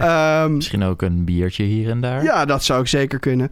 [0.43, 2.23] Ehm, Misschien ook een biertje hier en daar.
[2.23, 3.51] ja, dat zou ik zeker kunnen.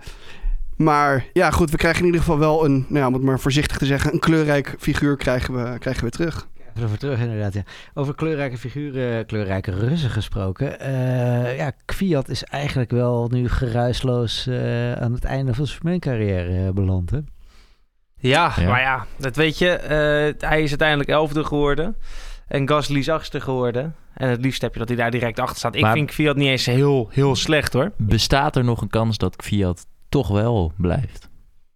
[0.76, 3.40] Maar ja, goed, we krijgen in ieder geval wel een, nou ja, om het maar
[3.40, 6.48] voorzichtig te zeggen, een kleurrijk figuur krijgen we, krijgen we terug.
[6.84, 7.62] Even terug inderdaad, ja.
[7.94, 10.80] Over kleurrijke figuren, kleurrijke Russen gesproken.
[10.80, 16.66] Eh, ja, Kviat is eigenlijk wel nu geruisloos eh, aan het einde van zijn Formule-carrière
[16.66, 17.20] eh, beland, hè?
[18.20, 18.70] Ja, Ja.
[18.70, 19.70] maar ja, dat weet je.
[19.70, 21.96] eh, hij is uiteindelijk elfde geworden.
[22.48, 23.96] En Gasly is achtste geworden.
[24.14, 25.76] En het liefst heb je dat hij daar direct achter staat.
[25.76, 27.92] Ik Maar- vind Fiat niet eens heel, heel slecht hoor.
[27.98, 31.30] Bestaat er nog een kans dat Fiat toch wel blijft?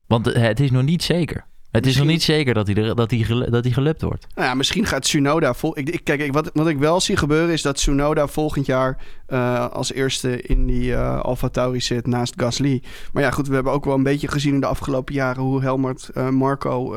[0.07, 1.45] Want het is nog niet zeker.
[1.71, 4.27] Het is nog niet zeker dat hij, er, dat hij, dat hij gelupt wordt.
[4.35, 5.53] Nou ja, misschien gaat Tsunoda...
[5.53, 8.65] Vol ik, ik, kijk, ik, wat, wat ik wel zie gebeuren is dat Tsunoda volgend
[8.65, 12.83] jaar eh, als eerste in die eh Alfa Tauri zit naast Gasly.
[13.13, 15.61] Maar ja, goed, we hebben ook wel een beetje gezien in de afgelopen jaren hoe
[15.61, 16.95] Helmut eh, Marco...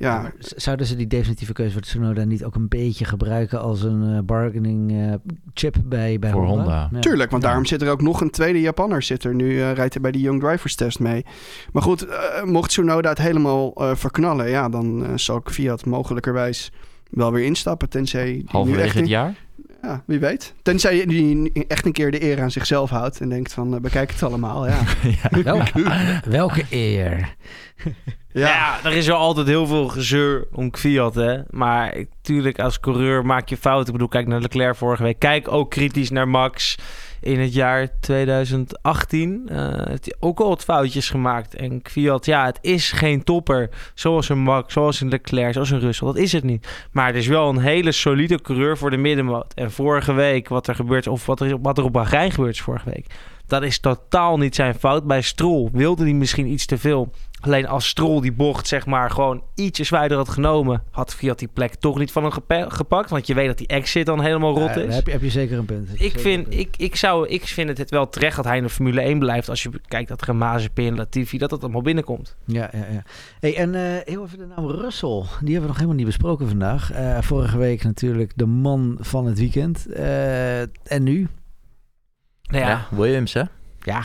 [0.00, 3.82] ja, Maar Zouden ze die definitieve keuze voor Tsunoda niet ook een beetje gebruiken als
[3.82, 5.14] een eh, bargaining eh,
[5.54, 6.62] chip bij, bij Voor Honda?
[6.62, 6.88] Honda.
[6.92, 6.98] Ja.
[6.98, 7.48] Tuurlijk, want Ja.
[7.48, 9.02] daarom zit er ook nog een tweede Japanner.
[9.02, 9.34] Zit er.
[9.34, 11.24] Nu eh, rijdt hij bij de Young Drivers Test mee.
[11.72, 12.06] Maar goed,
[12.44, 14.48] mocht Tsunoda het helemaal eh, verknallen...
[14.50, 16.72] ja, dan eh, zal ik Fiat mogelijkerwijs
[17.10, 17.88] wel weer instappen.
[17.88, 19.34] Tenzij die nu Halverwege echt het een- jaar?
[19.82, 20.54] Ja, wie weet.
[20.62, 23.20] Tenzij je die echt een keer de eer aan zichzelf houdt...
[23.20, 24.66] en denkt van, eh, bekijk het allemaal.
[24.68, 24.78] Ja.
[25.42, 27.34] Welke, welke eer.
[28.32, 28.78] Ja.
[28.84, 31.38] er is wel altijd heel veel gezeur om Fiat, hè.
[31.50, 33.86] Maar ik- tuurlijk, als coureur maak je fouten.
[33.86, 35.18] Ik bedoel, kijk naar Leclerc vorige week.
[35.18, 36.76] Kijk ook kritisch naar Max
[37.20, 39.48] in het jaar 2018.
[39.48, 41.54] eh heeft hij ook al wat foutjes gemaakt.
[41.54, 43.68] En Fiat, ja, het is geen topper.
[43.94, 46.06] Zoals een Max, zoals een Leclerc, zoals een Russell.
[46.06, 46.86] Dat is het niet.
[46.92, 49.52] Maar het is wel een hele solide coureur voor de middenmoot.
[49.54, 52.60] En vorige week, wat er gebeurt, of wat er, wat er op Bahrein gebeurt is
[52.60, 53.06] vorige week...
[53.46, 55.04] Dat is totaal niet zijn fout.
[55.06, 57.10] Bij Stroll wilde hij misschien iets te veel.
[57.40, 60.82] Alleen als Stroll die bocht zeg maar gewoon ietsje zwaarder had genomen...
[60.90, 63.10] had Fiat die plek toch niet van hem gepa- gepakt.
[63.10, 64.94] Want je weet dat die exit dan helemaal rot Ja, is.
[64.94, 65.88] heb je, heb je zeker een punt.
[66.00, 66.60] Ik vind, een punt.
[66.60, 69.48] ik, ik, zou, ik vind het wel terecht dat hij in de Formule 1 blijft.
[69.48, 72.36] Als je kijkt dat er een Mazepin en Latifi, dat dat allemaal binnenkomt.
[72.44, 73.02] Ja, ja, ja.
[73.40, 75.08] Hey, en eh, heel even de naam Russell.
[75.20, 76.92] Die hebben we nog helemaal niet besproken vandaag.
[76.92, 79.86] Eh, vorige week natuurlijk de man van het weekend.
[79.86, 81.28] Eh, en nu?
[82.42, 83.42] Nou ja, Ja, Williams, hè?
[83.82, 84.04] Ja,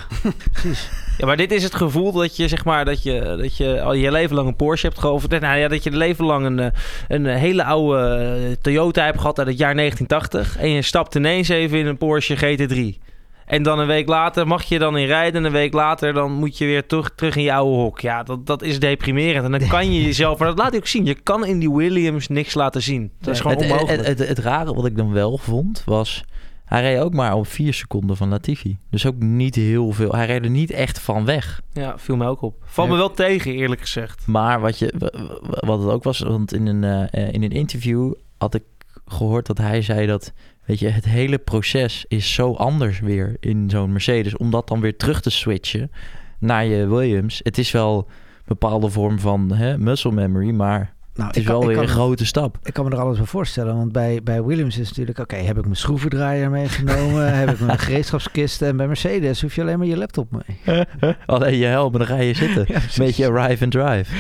[0.52, 0.90] precies.
[1.18, 3.94] Ja, maar dit is het gevoel dat je zeg maar dat je, dat je al
[3.94, 5.30] je leven lang een Porsche hebt gehad.
[5.30, 6.72] Nou ja, dat je leven lang een, eh,
[7.08, 10.58] een hele oude eh, Toyota hebt gehad uit het jaar 1980.
[10.58, 13.04] En je stapt ineens even in een Porsche GT3.
[13.46, 15.40] En dan een week later mag je dan in rijden.
[15.40, 18.00] En een week later dan moet je weer terug, terug in je oude hok.
[18.00, 19.46] Ja, dat, dat is deprimerend.
[19.46, 20.40] En dan kan je jezelf...
[20.40, 21.06] Maar dat laat je ook zien.
[21.06, 23.12] Je kan in die Williams niks laten zien.
[23.22, 24.08] Dat is gewoon het, onmogelijk.
[24.08, 26.24] het, het, het rare wat ik dan wel vond, was...
[26.66, 28.78] Hij reed ook maar op vier seconden van Latifi.
[28.90, 30.12] Dus ook niet heel veel.
[30.12, 31.62] Hij reed er niet echt van weg.
[31.74, 32.56] ja, viel me ook op.
[32.66, 32.94] Valt Ja.
[32.94, 34.28] me wel tegen, eerlijk gezegd.
[34.28, 37.52] Maar wat, je, wa- wa- wat het ook was, want in een, eh, in een
[37.52, 38.64] interview had ik
[39.06, 40.34] gehoord dat hij zei dat,
[40.66, 44.38] weet je, het hele proces is zo anders weer in zo'n Mercedes.
[44.38, 45.92] Om dat dan weer terug te switchen
[46.40, 47.40] naar je Williams.
[47.44, 51.48] Het is wel een bepaalde vorm van hè, muscle memory, maar Nou, het is ik
[51.48, 52.58] kan- wel weer kan- een grote stap.
[52.64, 55.20] Ik kan me er alles bij voorstellen, want bij, bij Williams is natuurlijk...
[55.20, 57.34] Oké, heb ik mijn schroevendraaier meegenomen?
[57.38, 58.62] heb ik mijn gereedschapskist?
[58.62, 60.86] En bij Mercedes hoef je alleen maar je laptop mee.
[61.26, 62.66] Alleen je helm en dan ga je zitten.
[62.74, 64.14] Ja, Een beetje arrive and drive.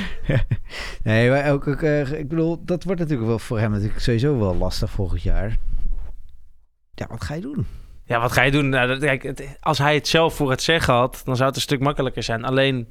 [1.03, 4.39] Nee, maar ook, ook, eh, ik bedoel, dat wordt natuurlijk wel voor hem natuurlijk sowieso
[4.39, 5.57] wel lastig volgend jaar.
[6.93, 7.65] Ja, wat ga je doen?
[8.03, 8.69] Ja, wat ga je doen?
[8.69, 11.55] Nou, dat, kijk, het- als hij het zelf voor het zeggen had, dan zou het
[11.55, 12.43] een stuk makkelijker zijn.
[12.43, 12.87] Alleen,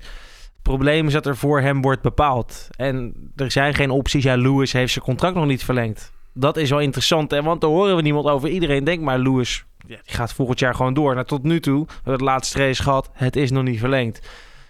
[0.64, 2.68] probleem is dat er voor hem wordt bepaald.
[2.76, 4.24] En er zijn geen opties.
[4.24, 6.12] Ja, Lewis heeft zijn contract nog niet verlengd.
[6.32, 7.42] Dat is wel interessant, hè?
[7.42, 8.48] want daar horen we niemand over.
[8.48, 11.14] Iedereen denkt maar, Lewis ja, die gaat volgend jaar gewoon door.
[11.14, 14.28] Nou, tot nu toe, we hebben het laatste race gehad, het is nog niet verlengd.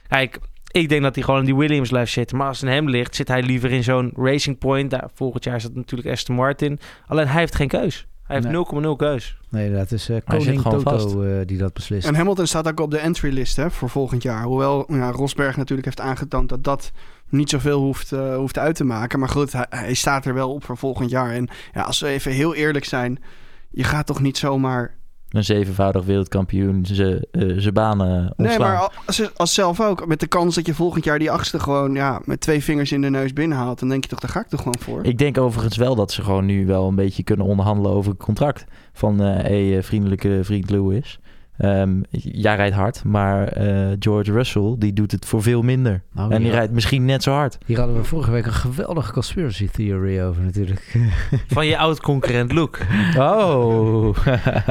[0.09, 0.38] Kijk,
[0.70, 2.37] ik denk dat hij gewoon in die Williams blijft zitten.
[2.37, 4.90] Maar als het aan hem ligt, zit hij liever in zo'n Racing Point.
[4.90, 6.78] Daar, volgend jaar is natuurlijk Aston Martin.
[7.07, 8.07] Alleen hij heeft geen keus.
[8.35, 8.85] Hij heeft Nee.
[8.92, 9.37] 0,0 keus.
[9.49, 12.07] Nee, dat is eh Hij zit koning gewoon Toto eh, die dat beslist.
[12.07, 14.42] En Hamilton staat ook op de entry-list hè, voor volgend jaar.
[14.42, 16.92] Hoewel ja, Rosberg natuurlijk heeft aangetoond dat dat
[17.29, 19.18] niet zoveel hoeft, eh, hoeft uit te maken.
[19.18, 21.31] Maar goed, hij, hij staat er wel op voor volgend jaar.
[21.31, 23.23] En ja, als we even heel eerlijk zijn,
[23.70, 24.94] je gaat toch niet zomaar
[25.35, 28.37] een zevenvoudig wereldkampioen zijn uh, banen ontslaan.
[28.37, 30.07] Nee, maar als, als zelf ook.
[30.07, 33.01] Met de kans dat je volgend jaar die achtste gewoon ja, met twee vingers in
[33.01, 33.79] de neus binnenhaalt.
[33.79, 35.05] Dan denk je toch, daar ga ik toch gewoon voor.
[35.05, 38.23] Ik denk overigens wel dat ze gewoon nu wel een beetje kunnen onderhandelen over het
[38.23, 38.64] contract.
[38.92, 41.18] Van, hé, hey, vriendelijke vriend Lewis.
[41.59, 46.03] Um, jij rijdt hard, maar uh, George Russell die doet het voor veel minder.
[46.12, 47.59] Nou, en die rijdt misschien net zo hard.
[47.67, 50.97] Hier hadden we vorige week een geweldige conspiracy theory over natuurlijk.
[51.55, 52.81] Van je oud-concurrent Luke.
[53.19, 54.17] Oh.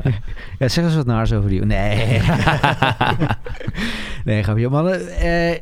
[0.60, 1.66] ja, zeg eens wat naars over die.
[1.66, 2.22] Nee.
[4.26, 4.70] nee, grapje.
[4.70, 5.10] Mannen, uh,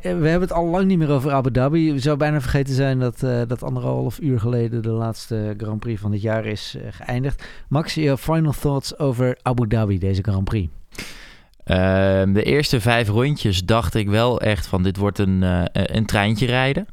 [0.02, 1.92] hebben het al lang niet meer over Abu Dhabi.
[1.92, 6.00] We zou bijna vergeten zijn dat, uh, dat anderhalf uur geleden de laatste Grand Prix
[6.00, 7.44] van dit jaar is geëindigd.
[7.68, 10.68] Max, je final thoughts over Abu Dhabi, deze Grand Prix?
[11.64, 16.06] Um, de eerste vijf rondjes dacht ik wel echt van dit wordt een, uh, een
[16.06, 16.86] treintje rijden.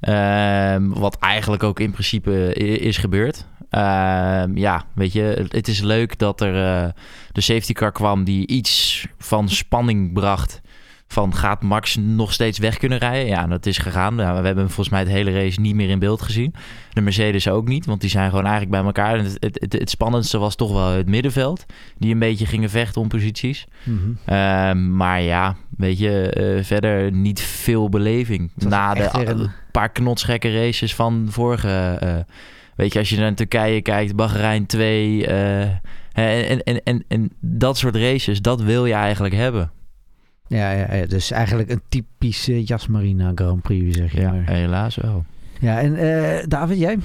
[0.00, 3.46] Um, wat eigenlijk ook in principe is gebeurd.
[3.70, 6.90] Um, ja, weet je, het is leuk dat er uh,
[7.32, 10.60] de safety car kwam die iets van spanning bracht
[11.08, 13.26] van gaat Max nog steeds weg kunnen rijden?
[13.26, 14.16] Ja, dat is gegaan.
[14.16, 16.54] we hebben hem volgens mij het hele race niet meer in beeld gezien.
[16.92, 19.18] De Mercedes ook niet, want die zijn gewoon eigenlijk bij elkaar.
[19.18, 21.66] En het, het, het, spannendste was toch wel het middenveld,
[21.98, 23.66] die een beetje gingen vechten om posities.
[23.82, 24.96] Mm -hmm.
[24.96, 28.50] maar ja, weet je, uh, verder niet veel beleving.
[28.54, 32.00] Na de paar knotsgekke races van vorige...
[32.04, 32.34] Uh,
[32.76, 35.28] weet je, als je naar Turkije kijkt, Bahrein 2...
[35.28, 35.60] Uh,
[36.12, 39.70] en, en, en, en dat soort races, dat wil je eigenlijk hebben.
[40.48, 44.50] Ja, ja, ja, dus eigenlijk een typische Jasmarina Grand Prix, zeg je ja, maar.
[44.50, 45.24] helaas wel.
[45.60, 46.98] Ja, en uh, David, jij?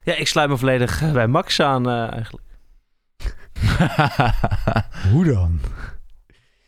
[0.00, 2.44] Ja, ik sluit me volledig bij Max aan uh, eigenlijk.
[5.12, 5.60] Hoe dan?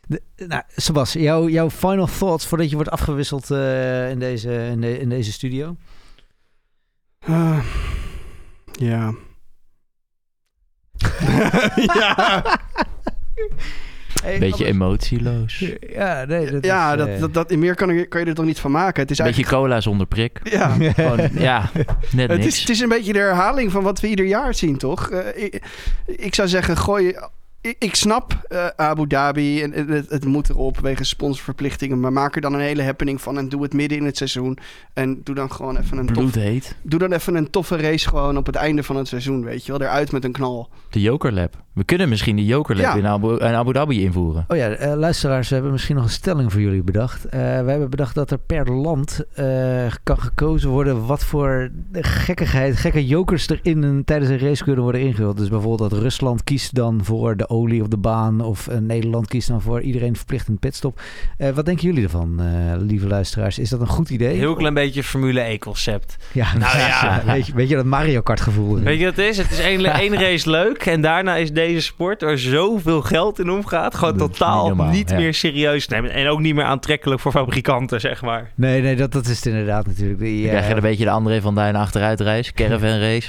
[0.07, 4.81] De, nou, Sebas, jouw, jouw final thoughts voordat je wordt afgewisseld uh, in, deze, in,
[4.81, 5.77] de, in deze studio?
[8.73, 9.15] ja.
[12.01, 12.43] ja.
[14.23, 15.65] Hey, Beetje emotieloos.
[15.93, 17.21] Ja, nee, dat ja is, dat, uh...
[17.21, 19.03] dat, dat, meer kan, kan je er toch niet van maken.
[19.03, 19.63] Het is Beetje eigenlijk...
[19.63, 20.41] cola zonder prik.
[20.43, 21.71] Ja, Gewoon, ja
[22.13, 22.47] net het niks.
[22.47, 25.11] is, het is een beetje de herhaling van wat we ieder jaar zien, toch?
[25.11, 25.63] Uh, ik,
[26.07, 27.17] ik, zou zeggen, gooi...
[27.65, 32.01] Ik, ik snap uh, Abu Dhabi en het, het, moet erop wegens sponsorverplichtingen.
[32.01, 34.59] Maar maak er dan een hele happening van en doe het midden in het seizoen.
[34.93, 36.77] En doe dan gewoon even een Bloed tof, heet.
[36.83, 39.73] Doe dan even een toffe race gewoon op het einde van het seizoen, weet je
[39.73, 39.81] wel.
[39.81, 40.69] Eruit met een knal.
[40.91, 41.63] De Joker Lab.
[41.73, 42.95] We kunnen misschien de Joker Lab Ja.
[42.95, 44.45] in, Abu, in Abu Dhabi invoeren.
[44.49, 47.25] Oh ja, eh, luisteraars, we hebben misschien nog een stelling voor jullie bedacht.
[47.25, 49.47] Eh, we hebben bedacht dat er per land eh,
[50.03, 54.83] kan gekozen worden wat voor gekkigheid, gekke jokers er in een, tijdens een race kunnen
[54.83, 55.37] worden ingevuld.
[55.37, 59.29] Dus bijvoorbeeld dat Rusland kiest dan voor de olie op de baan of eh, Nederland
[59.29, 61.01] kiest dan voor iedereen verplicht een pitstop.
[61.39, 62.47] Eh, wat denken jullie ervan, eh,
[62.79, 63.59] lieve luisteraars?
[63.59, 64.37] Is dat een goed idee?
[64.37, 66.17] Heel klein beetje Formule E-concept.
[66.33, 67.23] Ja, Nou ja.
[67.27, 68.79] weet, je, weet je dat Mario Kart gevoel?
[68.79, 69.37] Weet je wat het is?
[69.37, 73.51] Het is één, één race leuk en daarna is deze sport waar zoveel geld in
[73.51, 75.17] omgaat, gewoon Dat totaal niet niet, normaal, ja.
[75.17, 76.11] meer serieus nemen.
[76.13, 78.51] En ook niet meer aantrekkelijk voor fabrikanten, zeg maar.
[78.55, 80.19] Nee, nee, dat, dat is het inderdaad natuurlijk.
[80.19, 83.29] Die, Dan krijg je een beetje de André van Duin achteruitrace, caravan race.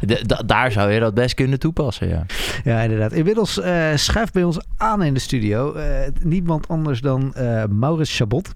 [0.00, 2.26] De- da- daar zou je dat best kunnen toepassen, ja.
[2.64, 3.12] Ja, inderdaad.
[3.12, 8.16] Inmiddels eh, schuift bij ons aan in de studio eh, niemand anders dan eh, Maurits
[8.16, 8.52] Chabot.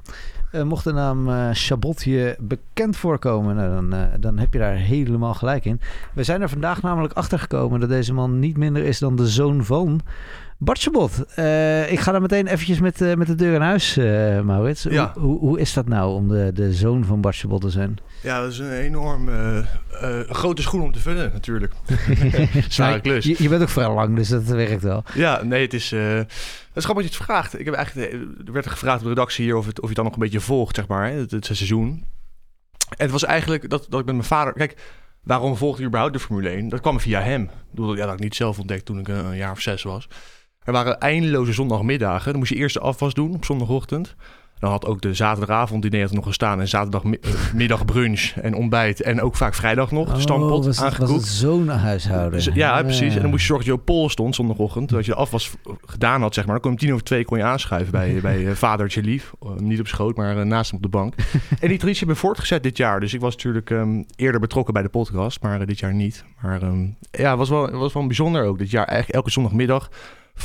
[0.64, 5.64] Mocht de naam Chabot je bekend voorkomen, nou, dan, dan heb je daar helemaal gelijk
[5.64, 5.81] in.
[6.14, 9.29] We zijn er vandaag namelijk achter gekomen dat deze man niet minder is dan de
[9.29, 10.00] zoon van
[10.62, 11.25] Bart Chabot.
[11.35, 14.83] Eh, ik ga dan meteen eventjes met, eh, met de deur in huis, eh, Maurits.
[14.83, 15.12] Ja.
[15.14, 17.99] Hoe, hoe, hoe is dat nou om de, de zoon van Bart Chabot te zijn?
[18.23, 19.29] Ja, dat is een enorm
[20.29, 21.73] grote schoen om te vullen, natuurlijk.
[22.68, 23.25] Zware Nou, klus.
[23.25, 25.05] Je, je bent ook vrij lang, dus dat werkt wel.
[25.14, 25.90] Ja, nee, het is.
[25.90, 26.31] het
[26.75, 27.59] is grappig dat je het vraagt.
[27.59, 28.12] Ik heb eigenlijk,
[28.46, 30.40] er werd gevraagd op de redactie hier of, het, of je dan nog een beetje
[30.40, 32.05] volgt, zeg maar, het, het seizoen.
[32.88, 34.53] En het was eigenlijk dat, dat ik met mijn vader.
[34.53, 34.77] Kijk,
[35.23, 36.68] waarom volgde ik überhaupt de Formule 1?
[36.68, 37.42] Dat kwam via hem.
[37.42, 39.61] Ik bedoel, ja, dat had ik niet zelf ontdekt toen ik een, een jaar of
[39.61, 40.09] zes was.
[40.70, 42.30] Er waren eindeloze zondagmiddagen.
[42.30, 44.14] Dan moest je eerst de afwas doen op zondagochtend.
[44.59, 46.61] Dan had ook de zaterdagavond diner had er nog gestaan.
[46.61, 49.02] En zaterdagmiddag brunch en ontbijt.
[49.02, 52.33] En ook vaak vrijdag nog, Oh, stampot was het, was het zo'n huishouden?
[52.33, 53.14] Dus, ja, precies.
[53.14, 54.88] En dan moest je zorgen dat je op pol stond zondagochtend.
[54.88, 55.50] Dat je de afwas
[55.85, 56.54] gedaan had, zeg maar.
[56.54, 59.33] Dan kon je om tien over twee kon je aanschuiven bij, bij eh, vadertje lief.
[59.42, 61.14] Eh, niet op schoot, maar eh, naast hem op de bank.
[61.61, 63.00] en die traditie hebben we voortgezet dit jaar.
[63.00, 66.24] Dus ik was natuurlijk ehm, eerder betrokken bij de podcast, maar eh, dit jaar niet.
[66.42, 68.59] Maar ehm, ja, het was wel, het was wel bijzonder ook.
[68.59, 69.90] Dit jaar eigenlijk elke zondagmiddag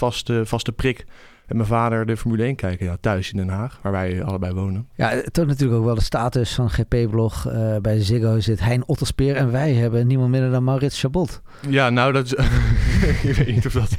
[0.01, 1.05] vaste, vaste prik
[1.47, 2.85] met mijn vader de Formule 1 kijken.
[2.85, 4.87] Ja, thuis in Den Haag, waar wij allebei wonen.
[4.95, 7.47] Ja, het toont natuurlijk ook wel de status van GP-blog.
[7.47, 11.41] Eh, bij Ziggo zit Hein Otterspeer en wij hebben niemand minder dan Maurits Chabot.
[11.69, 12.33] Ja, nou, dat is...
[13.29, 13.91] ik weet niet of dat...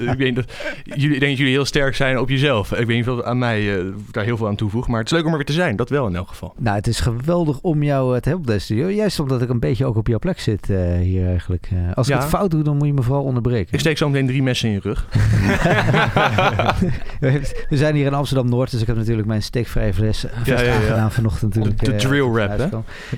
[0.00, 0.44] ik, weet dat
[0.84, 2.72] jullie, ik denk dat jullie heel sterk zijn op jezelf.
[2.72, 4.88] Ik weet niet of dat aan mij eh, daar heel veel aan toevoegt.
[4.88, 5.76] Maar het is leuk om er weer te zijn.
[5.76, 6.54] Dat wel in elk geval.
[6.58, 8.88] Nou, het is geweldig om jou eh, te hebben op deze studio.
[8.88, 11.68] Juist omdat ik een beetje ook op jouw plek zit eh, hier eigenlijk.
[11.94, 12.20] Als ik Ja.
[12.20, 13.72] het fout doe, dan moet je me vooral onderbreken.
[13.74, 15.06] Ik steek zo meteen drie messen in je rug.
[17.68, 21.10] We zijn hier in Amsterdam-Noord, dus ik heb natuurlijk mijn steekvrije fles eh, Ja, ja,
[21.10, 21.78] vanochtend natuurlijk.
[21.84, 22.68] De- de eh, drill rap, hè?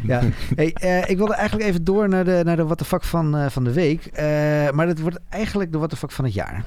[0.02, 0.20] Ja.
[0.56, 3.36] Hey, eh, ik wilde eigenlijk even door naar de, naar de what the fuck van,
[3.36, 4.06] eh, van de week.
[4.06, 4.24] Eh,
[4.70, 6.64] maar dat wordt eigenlijk de what the fuck van het jaar.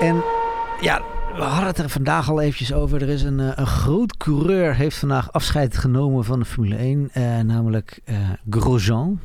[0.00, 0.22] En
[0.80, 1.00] ja,
[1.36, 3.02] we hadden het er vandaag al eventjes over.
[3.02, 7.08] Er is een, eh, een groot coureur heeft vandaag afscheid genomen van de Formule 1,
[7.12, 8.16] eh, namelijk eh,
[8.50, 9.20] Grosjean.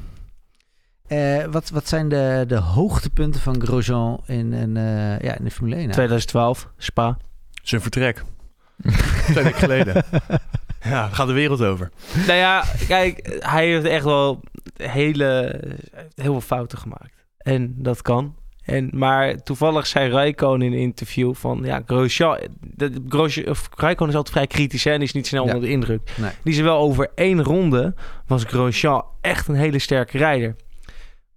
[1.07, 5.51] Eh, wat, wat zijn de, de hoogtepunten van Grosjean in, in, eh, ja, in de
[5.51, 5.91] Formule 1?
[5.91, 7.17] 2012, Spa.
[7.63, 8.23] Zijn vertrek.
[9.31, 10.03] Twee weken geleden.
[10.83, 11.91] Ja, gaat de wereld over.
[12.27, 14.41] Nou ja, kijk, hij heeft echt wel
[14.73, 15.61] hele,
[16.15, 17.25] heel veel fouten gemaakt.
[17.37, 18.35] En dat kan.
[18.63, 21.61] En, maar toevallig zei Rijkoon in een interview van...
[21.63, 22.37] Ja, Grosjean...
[22.61, 25.53] de- Grosjean of is altijd vrij kritisch hè, en is niet snel Ja.
[25.53, 26.11] onder de indruk.
[26.17, 26.31] Nee.
[26.43, 27.93] Die zei wel over één ronde
[28.27, 30.55] was Grosjean echt een hele sterke rijder.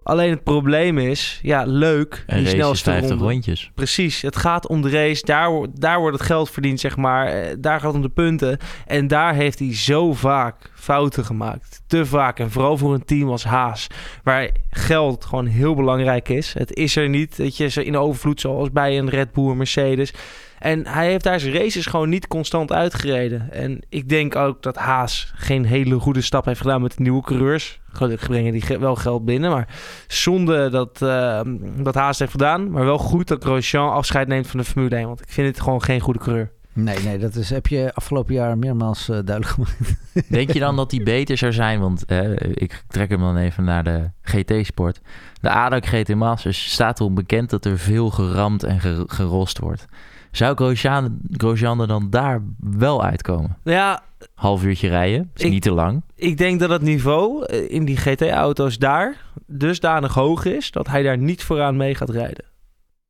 [0.08, 3.24] Alleen het probleem is, ja, leuk, Een die race snelste 50 ronde.
[3.24, 3.70] rondjes.
[3.74, 5.24] Precies, het gaat om de race.
[5.24, 7.26] Daar, daar wordt het geld verdiend, zeg maar.
[7.26, 8.58] Eh, Daar gaat het om de punten.
[8.86, 11.80] En daar heeft hij zo vaak fouten gemaakt.
[11.86, 12.38] Te vaak.
[12.38, 13.86] En vooral voor een team als Haas.
[14.22, 16.52] Waar geld gewoon heel belangrijk is.
[16.52, 20.12] Het is er niet, weet je, in overvloed zoals bij een Red Bull, Mercedes.
[20.58, 23.52] En hij heeft daar zijn races gewoon niet constant uitgereden.
[23.52, 27.22] En ik denk ook dat Haas geen hele goede stap heeft gedaan met de nieuwe
[27.22, 27.80] coureurs.
[27.92, 29.50] Gelukkig brengen die wel geld binnen.
[29.50, 29.68] Maar
[30.06, 31.40] zonde dat, eh,
[31.76, 32.70] dat Haas heeft gedaan.
[32.70, 35.06] Maar wel goed dat Grosjean afscheid neemt van de Formule 1.
[35.06, 36.50] Want ik vind het gewoon geen goede coureur.
[36.72, 39.96] Nee, nee, dat is, heb je afgelopen jaar meermaals eh, duidelijk gemaakt.
[40.30, 41.80] Denk je dan dat hij beter zou zijn?
[41.80, 45.00] Want eh, ik trek hem dan even naar de GT-sport.
[45.40, 49.86] De ADAC GT Masters staat erom bekend dat er veel geramd en ge- gerost wordt.
[50.30, 53.56] Zou Grosjean, Grosjean er dan daar wel uitkomen?
[53.64, 54.02] Nou ja,
[54.34, 56.02] Half uurtje rijden, is Ik- niet te lang.
[56.14, 59.16] ik denk dat het niveau eh, in die GT-auto's daar
[59.46, 60.70] dusdanig hoog is...
[60.70, 62.44] dat hij daar niet vooraan mee gaat rijden.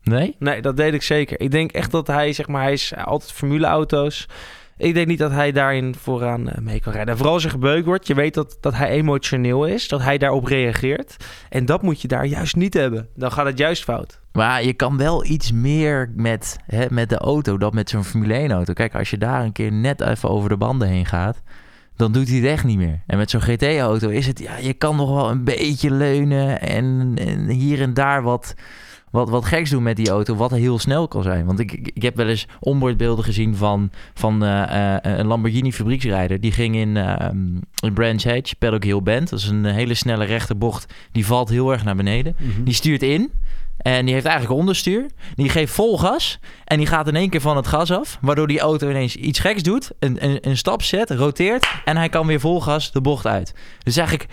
[0.03, 0.37] Nee?
[0.39, 1.41] Nee, dat deed ik zeker.
[1.41, 4.27] Ik denk echt dat hij, zeg maar, hij is altijd formuleauto's.
[4.79, 7.11] Ik denk niet dat hij daarin vooraan eh, mee kan rijden.
[7.11, 10.19] En vooral als er gebeukt wordt, je weet dat, dat hij emotioneel is, dat hij
[10.19, 11.17] daarop reageert.
[11.49, 13.09] En dat moet je daar juist niet hebben.
[13.15, 14.21] Dan gaat het juist fout.
[14.33, 18.49] Maar je kan wel iets meer met, hè, met de auto dan met zo'n Formule
[18.49, 18.73] 1-auto.
[18.73, 21.43] Kijk, als je daar een keer net even over de banden heen gaat,
[21.97, 23.01] dan doet hij het echt niet meer.
[23.07, 27.13] En met zo'n GT-auto is het, ja, je kan nog wel een beetje leunen en,
[27.17, 28.55] en hier en daar wat,
[29.11, 31.47] wat, wat geks doen met die auto, wat heel snel kan zijn.
[31.47, 36.41] Want ik, ik, heb wel eens onboardbeelden gezien van, van eh, eh, een Lamborghini fabrieksrijder.
[36.41, 37.29] Die ging in, eh,
[37.81, 39.31] in Brands Hatch, Paddock Hill Bend.
[39.31, 40.95] Dat is een hele snelle rechte bocht.
[41.13, 42.37] Die valt heel erg naar beneden.
[42.65, 43.31] Die stuurt in.
[43.79, 45.07] En die heeft eigenlijk onderstuur.
[45.35, 46.39] Die geeft vol gas.
[46.65, 48.19] En die gaat in één keer van het gas af.
[48.21, 49.91] Waardoor die auto ineens iets geks doet.
[49.99, 51.69] Een, een, een stap zet, roteert.
[51.85, 53.55] En hij kan weer vol gas de bocht uit.
[53.83, 54.29] Dus eigenlijk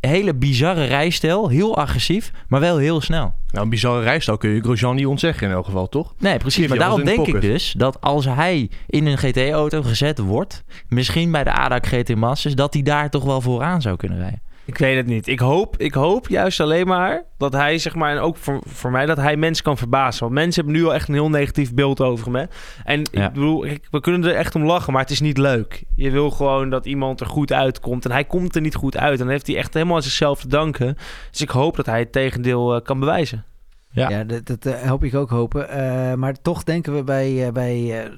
[0.00, 1.48] een hele bizarre rijstijl.
[1.48, 3.34] Heel agressief, maar wel heel snel.
[3.50, 6.14] Nou, een bizarre rijstijl kun je Grosjean niet ontzeggen in elk geval, toch?
[6.18, 6.68] Nee, precies.
[6.68, 10.64] Maar daarom denk de ik dus dat als hij in een GT-auto gezet wordt...
[10.88, 12.54] misschien bij de ADAC GT Masters...
[12.54, 14.42] dat hij daar toch wel vooraan zou kunnen rijden.
[14.64, 15.26] Ik weet het niet.
[15.26, 18.90] Ik hoop, ik hoop juist alleen maar dat hij, zeg maar, en ook voor, voor
[18.90, 20.20] mij, dat hij mensen kan verbazen.
[20.22, 22.34] Want mensen hebben nu al echt een heel negatief beeld over hem.
[22.34, 22.44] Hè?
[22.84, 23.26] En Ja.
[23.26, 25.82] ik bedoel, ik- we kunnen er echt om lachen, maar het is niet leuk.
[25.96, 28.04] Je wil gewoon dat iemand er goed uitkomt.
[28.04, 29.12] En hij komt er niet goed uit.
[29.12, 30.96] En dan heeft hij echt helemaal aan zichzelf te danken.
[31.30, 33.44] Dus ik hoop dat hij het tegendeel eh, kan bewijzen.
[33.92, 34.08] Ja.
[34.10, 35.68] Ja, dat, dat eh, hoop ik ook hopen.
[35.68, 38.10] Eh, maar toch denken we bij, eh, bij eh,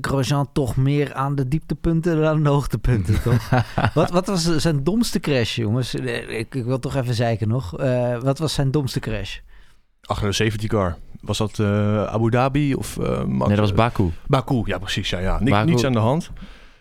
[0.00, 3.50] Grosjean toch meer aan de dieptepunten dan aan de hoogtepunten, toch?
[3.94, 5.94] wat, wat was zijn domste crash, jongens?
[5.94, 7.78] Ik, ik wil toch even zeiken nog.
[7.78, 9.38] Eh, wat was zijn domste crash?
[10.02, 10.96] Achter de safety car.
[11.20, 12.98] Was dat eh, Abu Dhabi of...
[12.98, 14.10] eh, Max- Nee, dat was Baku.
[14.26, 15.10] Baku, ja precies.
[15.10, 15.38] Ja, ja.
[15.40, 15.70] Ni- Baku.
[15.70, 16.30] Niets aan de hand.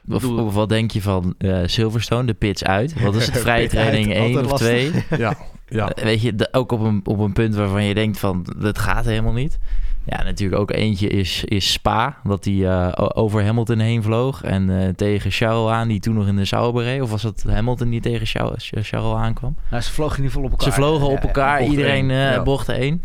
[0.10, 3.02] Of, wat denk je van eh, Silverstone, de pitch uit?
[3.02, 5.06] Wat is het, vrije training 1 altijd of lastig.
[5.08, 5.20] 2?
[5.20, 5.34] Ja,
[5.68, 5.92] ja.
[6.04, 9.06] Weet je, de- ook op een, op een punt waarvan je denkt van, dat gaat
[9.06, 9.60] helemaal niet.
[10.06, 14.44] Ja, natuurlijk ook eentje is, is Spa, dat hij eh, o- over Hamilton heen vloog.
[14.44, 17.02] En eh, tegen Charles aan, die toen nog in de Sauber reed.
[17.02, 19.56] Of was het Hamilton die tegen Charles, Charles aankwam?
[19.72, 20.74] Nou, ze vlogen in ieder geval op elkaar.
[20.74, 21.28] Ze vlogen op Ja, ja.
[21.28, 23.02] elkaar, iedereen eh bocht één.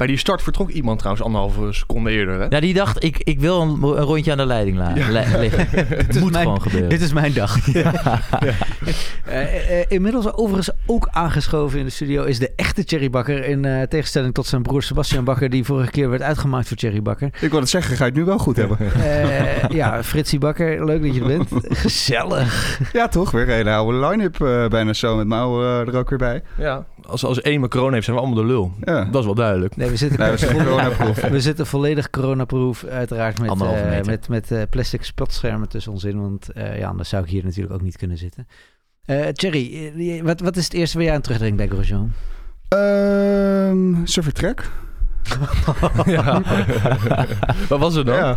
[0.00, 2.40] Bij die start vertrok iemand trouwens anderhalve seconde eerder.
[2.40, 2.46] Hè?
[2.48, 5.66] Ja, die dacht, ik, ik wil een, een rondje aan de leiding laten liggen.
[5.96, 6.88] Het is moet mijn- gewoon gebeuren.
[6.88, 7.56] Dit is mijn dag.
[9.24, 13.44] Eh, eh, inmiddels overigens ook aangeschoven in de studio is de echte Thierry Bakker.
[13.44, 17.02] In eh, tegenstelling tot zijn broer Sebastian Bakker, die vorige keer werd uitgemaakt voor Thierry
[17.02, 17.30] Bakker.
[17.40, 18.78] Ik wil het zeggen, ga je het nu wel goed hebben.
[18.78, 21.48] Eh, ja, Fritsie Bakker, leuk dat je er bent.
[21.78, 22.80] Gezellig.
[22.92, 23.30] Ja, toch?
[23.30, 26.42] Weer een hele oude line-up eh, bijna zo met Mouw eh, er ook weer bij.
[26.58, 26.84] Ja.
[27.10, 28.72] Als, als één maar corona heeft, zijn we allemaal de lul.
[28.80, 29.04] Ja.
[29.04, 29.76] Dat is wel duidelijk.
[29.76, 31.20] Nee, we zitten, Nee, we coronaproof.
[31.20, 36.20] we zitten volledig coronaproof, uiteraard met, eh, met, met eh, plastic spotschermen tussen ons in.
[36.20, 38.46] Want eh, ja, anders zou ik hier natuurlijk ook niet kunnen zitten.
[39.04, 42.12] Eh Thierry, wat, wat is het eerste waar jij aan terugdenkt bij Grosjean?
[42.68, 44.70] Ehm zijn vertrek.
[46.06, 46.42] Ja.
[47.68, 48.14] Wat was er dan?
[48.14, 48.36] Ja.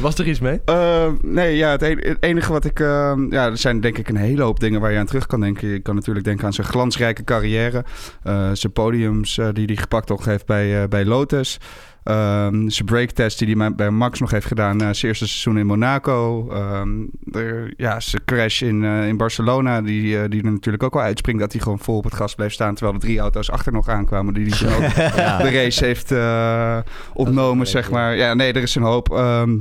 [0.00, 0.60] Was er iets mee?
[0.64, 2.80] Ehm, nee, ja, het, en- het enige wat ik...
[2.80, 5.40] ehm, ja, er zijn denk ik een hele hoop dingen waar je aan terug kan
[5.40, 5.68] denken.
[5.68, 7.84] Je kan natuurlijk denken aan zijn glansrijke carrière.
[8.22, 11.58] eh, zijn podiums eh, die hij gepakt nog heeft bij, eh, bij Lotus.
[12.04, 15.66] Ehm, zijn breaktest die hij bij Max nog heeft gedaan na zijn eerste seizoen in
[15.66, 16.48] Monaco.
[16.52, 16.90] Ehm,
[17.32, 21.02] er- ja, zijn crash in, eh, in Barcelona, die, eh, die er natuurlijk ook wel
[21.02, 21.40] uitspringt...
[21.40, 22.74] dat hij gewoon vol op het gas bleef staan...
[22.74, 24.34] terwijl de drie auto's achter nog aankwamen...
[24.34, 25.38] die hij ook Ja.
[25.38, 26.78] de race heeft eh,
[27.14, 28.16] ontnomen, zeg maar.
[28.16, 29.10] Ja, nee, er is een hoop.
[29.12, 29.56] Ehm,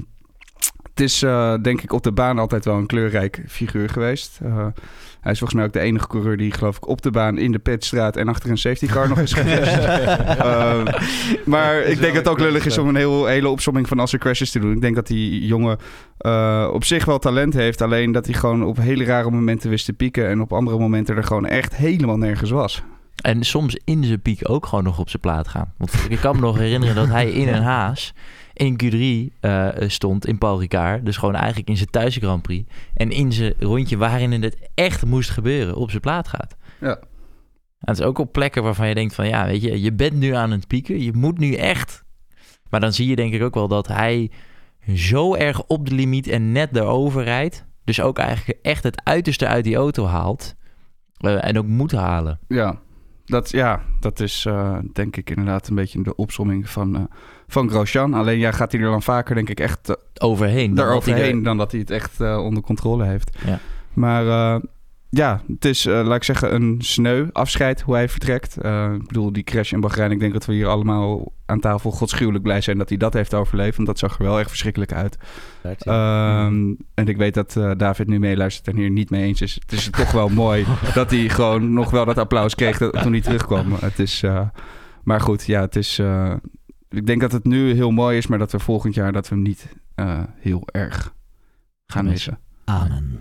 [0.90, 4.40] het is eh, denk ik op de baan altijd wel een kleurrijk figuur geweest.
[5.22, 7.52] Hij is volgens mij ook de enige coureur die geloof ik op de baan in
[7.52, 9.78] de pitstraat en achter een safety car nog is geweest.
[10.40, 10.86] Ehm,
[11.46, 14.08] maar ik denk dat het ook lullig is om een heel, hele opsomming van al
[14.08, 14.72] zijn crashes te doen.
[14.72, 15.78] Ik denk dat die jongen
[16.18, 17.82] eh, op zich wel talent heeft.
[17.82, 20.30] Alleen dat hij gewoon op hele rare momenten wist te pieken.
[20.30, 22.84] En op andere momenten er gewoon echt helemaal nergens was.
[23.22, 25.74] En soms in zijn piek ook gewoon nog op zijn plaat gaan.
[25.78, 28.14] Want ik kan me nog herinneren dat hij in een haas
[28.60, 31.06] in Q3 eh, stond in Paul Ricard.
[31.06, 32.72] Dus gewoon eigenlijk in zijn thuis Grand Prix.
[32.94, 36.56] En in zijn rondje waarin het echt moest gebeuren op zijn plaat gaat.
[36.80, 36.98] Ja.
[37.80, 40.14] En het is ook op plekken waarvan je denkt van ja, weet je, je bent
[40.14, 41.04] nu aan het pieken.
[41.04, 42.04] Je moet nu echt.
[42.70, 44.32] Maar dan zie je denk ik ook wel dat hij
[44.96, 47.66] zo erg op de limiet en net erover rijdt.
[47.84, 50.56] Dus ook eigenlijk echt het uiterste uit die auto haalt.
[51.18, 52.40] eh, en ook moet halen.
[52.48, 52.80] Ja,
[53.30, 57.02] dat, ja, dat is eh, denk ik inderdaad een beetje de opsomming van, eh
[57.48, 58.14] van Grosjean.
[58.14, 60.76] Alleen ja, gaat hij er dan vaker denk ik echt eh, overheen.
[60.76, 63.38] dan dat hij daaroverheen dan dat hij het echt onder controle heeft.
[63.46, 63.60] Ja.
[63.94, 64.60] Maar
[65.10, 68.58] ja, het is, eh, laat ik zeggen, een sneu afscheid hoe hij vertrekt.
[68.58, 71.92] Eh, ik bedoel, die crash in Bahrein, ik denk dat we hier allemaal aan tafel
[71.92, 73.76] godschuwelijk blij zijn dat hij dat heeft overleefd.
[73.76, 75.18] Want dat zag er wel echt verschrikkelijk uit.
[75.88, 79.54] Ehm, en ik weet dat eh, David nu meeluistert en hier niet mee eens is.
[79.54, 83.12] Het is toch wel mooi dat hij gewoon nog wel dat applaus kreeg dat- toen
[83.12, 83.74] hij terugkwam.
[83.80, 84.24] Het is,
[85.04, 86.02] maar goed, ja, het is...
[86.90, 89.36] ik denk dat het nu heel mooi is, maar dat we volgend jaar dat we
[89.36, 89.68] hem niet
[90.40, 91.14] heel erg
[91.86, 92.40] gaan missen.
[92.66, 93.20] Amen.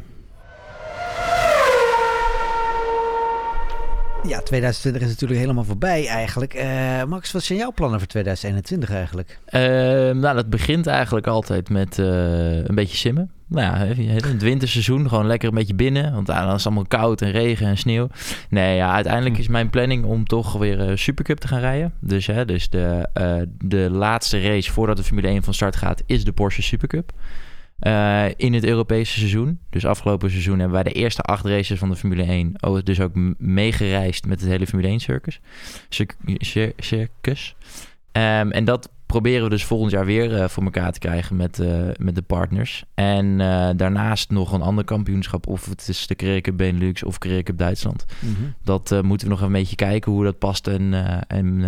[4.28, 6.54] Ja, 2020 is natuurlijk helemaal voorbij eigenlijk.
[6.54, 9.38] Eh, Max, wat zijn jouw plannen voor 2021 eigenlijk?
[9.44, 13.30] Ehm, nou, dat begint eigenlijk altijd met eh, een beetje simmen.
[13.46, 16.12] Nou ja, het winterseizoen gewoon lekker een beetje binnen.
[16.12, 18.08] Want dan is het allemaal koud en regen en sneeuw.
[18.48, 21.92] Nee, ja, uiteindelijk is mijn planning om toch weer eh Supercup te gaan rijden.
[22.00, 23.08] Dus, hè, dus de,
[23.58, 27.12] de laatste race voordat de Formule 1 van start gaat, is de Porsche Supercup.
[27.78, 29.58] Eh, in het Europese seizoen.
[29.70, 32.52] Dus afgelopen seizoen hebben wij de eerste acht races van de Formule 1.
[32.60, 35.40] Oh, dus ook meegereisd met het hele Formule 1 circus.
[35.88, 37.54] Circ- cir- circus.
[38.12, 41.58] Ehm, en dat proberen we dus volgend jaar weer eh, voor elkaar te krijgen met,
[41.58, 42.84] eh, met de partners.
[42.94, 43.38] En
[43.76, 45.46] daarnaast nog een ander kampioenschap.
[45.46, 48.04] Of het is de Career Cup Benelux of Career Cup Duitsland.
[48.64, 50.94] Dat eh, moeten we nog een beetje kijken hoe dat past en,
[51.28, 51.62] en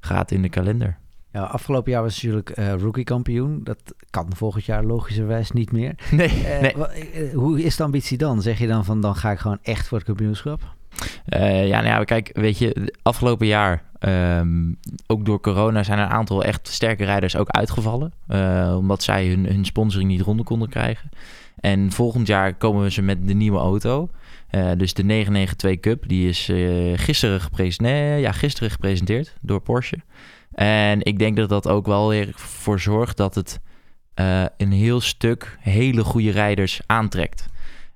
[0.00, 0.98] gaat in de kalender.
[1.32, 3.60] Ja, afgelopen jaar was natuurlijk eh rookie kampioen.
[3.64, 3.78] Dat
[4.10, 5.94] kan volgend jaar logischerwijs niet meer.
[6.10, 6.72] Nee, Eh, nee.
[6.74, 8.42] eh, hoe is de ambitie dan?
[8.42, 10.60] Zeg je dan van dan ga ik gewoon echt voor het kampioenschap?
[11.26, 14.72] Ja, nou ja, kijk, weet je, afgelopen jaar, ehm,
[15.06, 18.12] ook door corona, zijn er een aantal echt sterke rijders ook uitgevallen.
[18.76, 21.08] omdat zij hun, hun sponsoring niet rond konden krijgen.
[21.60, 24.08] En volgend jaar komen we ze met de nieuwe auto.
[24.76, 26.50] Dus de 992 Cup, die is
[27.00, 29.98] gisteren, gepresenteerd, nee, ja, gisteren gepresenteerd door Porsche.
[30.52, 33.60] En ik denk dat dat ook wel weer voor zorgt dat het
[34.14, 37.48] eh, een heel stuk hele goede rijders aantrekt.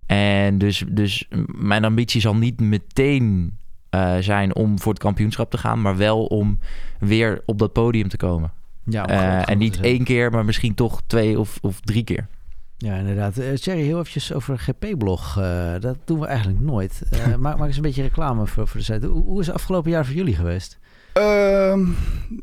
[0.07, 3.57] En dus, dus mijn ambitie zal niet meteen
[3.91, 6.59] eh, zijn om voor het kampioenschap te gaan, maar wel om
[6.99, 8.53] weer op dat podium te komen.
[8.85, 12.29] Ja, Eh, en niet één keer, maar misschien toch twee of, of drie keer.
[12.77, 13.35] Ja, inderdaad.
[13.35, 15.35] Thierry, heel eventjes over GP-blog.
[15.81, 17.03] Dat doen we eigenlijk nooit.
[17.39, 19.07] Maak, maak eens een beetje reclame voor, voor de site.
[19.07, 20.79] Hoe, hoe is het afgelopen jaar voor jullie geweest?
[21.17, 21.85] Ehm,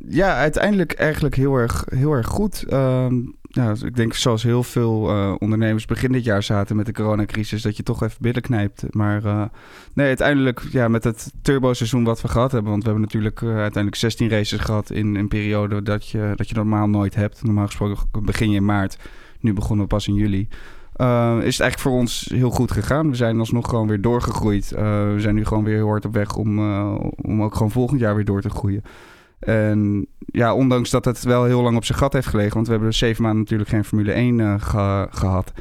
[0.07, 2.63] ja, uiteindelijk eigenlijk heel erg, heel erg goed.
[2.69, 6.85] Ehm, ja, dus ik denk zoals heel veel eh, ondernemers begin dit jaar zaten met
[6.85, 8.83] de coronacrisis, dat je toch even billen knijpt.
[8.89, 9.43] Maar eh,
[9.93, 13.49] nee, uiteindelijk ja, met het turbo-seizoen wat we gehad hebben, want we hebben natuurlijk eh,
[13.49, 17.43] uiteindelijk 16 races gehad in een periode dat je, dat je normaal nooit hebt.
[17.43, 18.97] Normaal gesproken begin je in maart,
[19.39, 20.47] nu begonnen we pas in juli.
[20.97, 23.09] Uh, is het eigenlijk voor ons heel goed gegaan.
[23.09, 24.71] We zijn alsnog gewoon weer doorgegroeid.
[24.75, 24.79] Uh,
[25.13, 27.99] we zijn nu gewoon weer heel hard op weg om, uh, om ook gewoon volgend
[27.99, 28.83] jaar weer door te groeien.
[29.39, 32.73] En ja, ondanks dat het wel heel lang op zijn gat heeft gelegen, want we
[32.73, 35.53] hebben zeven maanden natuurlijk geen Formule 1 ge gehad,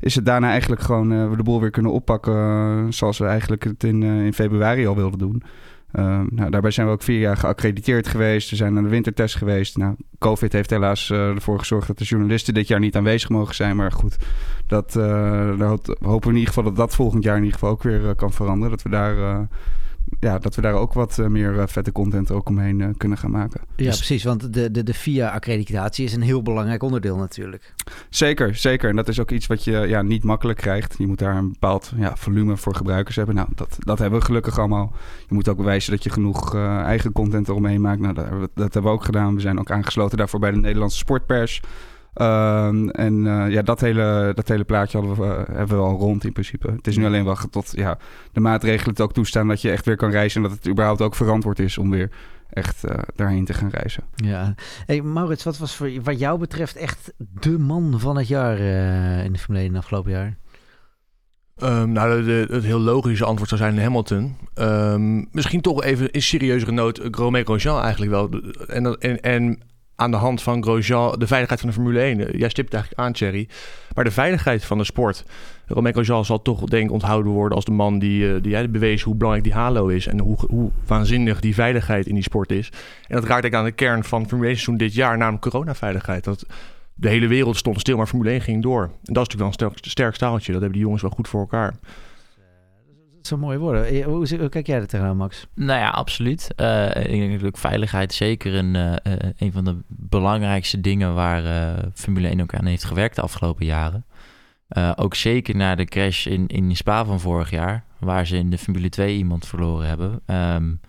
[0.00, 3.84] is het daarna eigenlijk gewoon we de boel weer kunnen oppakken zoals we eigenlijk het
[3.84, 5.42] in, in februari al wilden doen.
[5.98, 8.50] Uh, nou, daarbij zijn we ook vier jaar geaccrediteerd geweest.
[8.50, 9.76] We zijn aan de wintertest geweest.
[9.76, 13.54] Nou, COVID heeft helaas uh, ervoor gezorgd dat de journalisten dit jaar niet aanwezig mogen
[13.54, 13.76] zijn.
[13.76, 14.16] Maar goed,
[14.66, 17.72] dat, uh, daar hopen we in ieder geval dat dat volgend jaar in ieder geval
[17.72, 18.70] ook weer kan veranderen.
[18.70, 19.48] Dat we daar
[20.20, 23.18] ja, dat we daar ook wat uh, meer uh, vette content ook omheen uh, kunnen
[23.18, 23.60] gaan maken.
[23.76, 23.96] Ja, dus...
[23.96, 24.24] precies.
[24.24, 27.74] Want de, de, de VIA-accreditatie is een heel belangrijk onderdeel natuurlijk.
[28.08, 28.88] Zeker, zeker.
[28.88, 30.94] En dat is ook iets wat je ja, niet makkelijk krijgt.
[30.98, 33.34] Je moet daar een bepaald ja, volume voor gebruikers hebben.
[33.34, 34.92] Nou, dat, dat hebben we gelukkig allemaal.
[35.28, 38.00] Je moet ook bewijzen dat je genoeg eigen content eromheen maakt.
[38.00, 39.34] Nou, dat, dat hebben we ook gedaan.
[39.34, 41.62] We zijn ook aangesloten daarvoor bij de Nederlandse Sportpers.
[42.14, 45.98] Um, en uh, ja, dat hele, dat hele plaatje hadden we, uh, hebben we al
[45.98, 46.70] rond in principe.
[46.70, 47.98] Het is nu alleen wachten tot ja,
[48.32, 50.42] de maatregelen het ook toestaan dat je echt weer kan reizen.
[50.42, 52.10] En dat het überhaupt ook verantwoord is om weer
[52.50, 54.02] echt uh, daarheen te gaan reizen.
[54.14, 54.54] Ja.
[54.86, 58.58] Hey, Maurits, wat was voor, wat jou betreft echt de man van het jaar
[59.24, 60.36] in de Formule 1 afgelopen jaar?
[61.62, 64.36] Um, nou, de, de, het heel logische antwoord zou zijn Hamilton.
[64.54, 68.30] Um, misschien toch even in serieuzere noot Romain Grosjean eigenlijk wel.
[68.66, 69.58] En, en, en
[69.96, 72.38] aan de hand van Grosjean de veiligheid van de Formule 1.
[72.38, 73.48] Jij stipt eigenlijk aan, Thierry.
[73.94, 75.24] Maar de veiligheid van de sport.
[75.66, 79.02] Romain Grosjean zal toch denk ik onthouden worden als de man die, die, die bewees
[79.02, 80.06] hoe belangrijk die halo is.
[80.06, 82.72] En hoe, hoe waanzinnig die veiligheid in die sport is.
[83.08, 86.24] En dat raakt ik aan de kern van Formule 1 seizoen dit jaar, namelijk coronaveiligheid.
[86.24, 86.46] Dat
[86.94, 88.82] de hele wereld stond stil, maar Formule 1 ging door.
[88.82, 90.52] En dat is natuurlijk wel een sterk, sterk staaltje.
[90.52, 91.74] Dat hebben die jongens wel goed voor elkaar
[93.26, 94.02] zo mooie woorden.
[94.04, 95.46] Hoe, hoe, kijk jij er tegenaan, Max?
[95.54, 96.50] Nou ja, absoluut.
[96.56, 98.94] Uh, ik denk natuurlijk veiligheid zeker een, uh,
[99.36, 104.04] een van de belangrijkste dingen waar Formule 1 ook aan heeft gewerkt de afgelopen jaren.
[104.96, 108.58] ook zeker na de crash in, in Spa van vorig jaar, waar ze in de
[108.58, 110.20] Formule 2 iemand verloren hebben.
[110.26, 110.80] Um,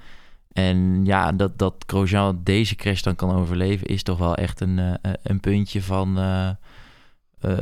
[0.51, 4.99] en ja, dat, dat Grosjean deze crash dan kan overleven, is toch wel echt een,
[5.23, 6.17] een puntje van,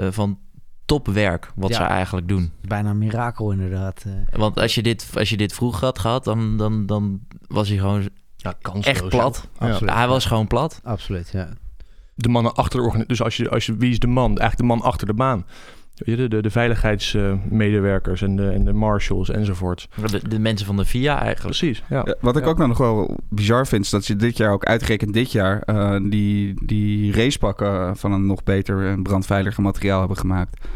[0.10, 0.40] van
[0.86, 2.52] topwerk wat ja, ze eigenlijk doen.
[2.62, 4.06] Bijna een mirakel inderdaad.
[4.30, 7.78] Want als je dit, als je dit vroeg had gehad, dan, dan, dan was hij
[7.78, 9.48] gewoon ja, echt plat.
[9.60, 9.80] Ja.
[9.86, 10.80] Hij was gewoon plat.
[10.84, 11.50] Absoluut, ja.
[12.16, 13.08] De mannen achter de organisatie.
[13.08, 14.28] Dus als je, als je, wie is de man?
[14.28, 15.46] Eigenlijk de man achter de baan.
[16.06, 19.88] De, de, de veiligheidsmedewerkers en de, en de marshals enzovoort.
[20.12, 21.58] De, de mensen van de VIA eigenlijk.
[21.58, 22.02] Precies, ja.
[22.06, 23.84] ja wat ik ook nog wel bizar vind...
[23.84, 25.64] is dat je dit jaar ook uitgerekend dit jaar...
[25.66, 30.68] Uh, die, die racepakken van een nog beter en brandveiliger materiaal hebben gemaakt.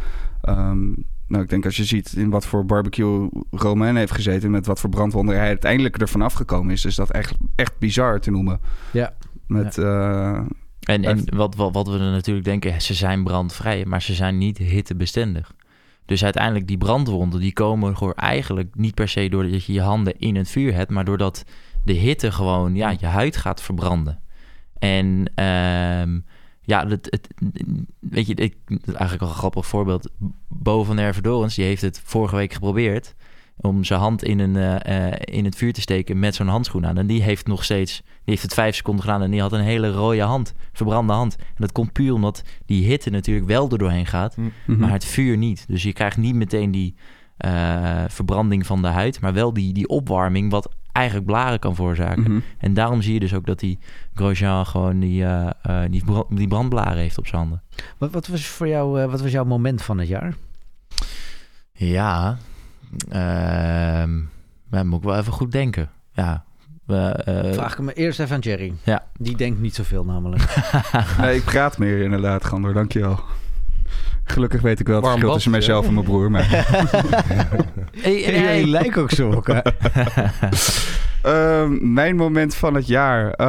[0.49, 4.51] Um, nou, ik denk als je ziet in wat voor barbecue Romain heeft gezeten...
[4.51, 6.85] met wat voor brandwonden hij uiteindelijk ervan afgekomen is...
[6.85, 8.59] is dat echt, echt bizar te noemen.
[8.91, 9.13] Ja.
[9.47, 9.75] Met...
[9.75, 10.31] Ja.
[10.33, 10.45] Uh,
[10.87, 14.37] en, en wat, wat, wat we er natuurlijk denken, ze zijn brandvrij, maar ze zijn
[14.37, 15.53] niet hittebestendig.
[16.05, 20.19] Dus uiteindelijk die brandwonden, die komen gewoon eigenlijk niet per se doordat je je handen
[20.19, 21.43] in het vuur hebt, maar doordat
[21.83, 24.21] de hitte gewoon ja, je huid gaat verbranden.
[24.79, 25.05] En
[25.43, 26.25] um,
[26.61, 27.27] ja, het, het,
[27.99, 30.09] weet je, ik, eigenlijk wel een grappig voorbeeld.
[30.47, 33.15] Bo van Ervedorens, die heeft het vorige week geprobeerd
[33.61, 34.55] om zijn hand in, een,
[34.89, 36.97] uh, in het vuur te steken met zo'n handschoen aan.
[36.97, 39.59] En die heeft nog steeds, die heeft het vijf seconden gedaan en die had een
[39.59, 41.35] hele rode hand, verbrande hand.
[41.35, 44.77] En dat komt puur omdat die hitte natuurlijk wel er doorheen gaat, mm -hmm.
[44.77, 45.65] maar het vuur niet.
[45.67, 46.95] Dus je krijgt niet meteen die
[47.45, 52.19] uh, verbranding van de huid, maar wel die, die opwarming wat eigenlijk blaren kan veroorzaken.
[52.19, 52.43] Mm -hmm.
[52.57, 53.79] En daarom zie je dus ook dat die
[54.13, 55.49] Grosjean gewoon die, uh,
[55.89, 57.61] die, die brandblaren heeft op zijn handen.
[57.97, 60.35] Wat, wat, was voor jou, wat was jouw moment van het jaar?
[61.71, 62.37] Ja,
[63.13, 65.89] uh, moet ik wel even goed denken.
[66.13, 66.45] Ja.
[66.85, 68.73] We, uh, Vraag ik me eerst even aan Jerry.
[68.83, 69.05] Ja.
[69.17, 70.55] Die denkt niet zoveel namelijk.
[71.21, 72.73] nee, ik praat meer inderdaad, Gander.
[72.73, 73.19] Dankjewel.
[74.23, 76.31] Gelukkig weet ik wel het Warm verschil tussen mijzelf en mijn broer.
[76.31, 76.49] Maar...
[78.01, 78.65] hey, hey, hey.
[78.65, 79.73] lijken ook zo elkaar.
[81.23, 83.39] um, mijn moment van het jaar.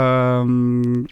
[0.41, 1.07] Um,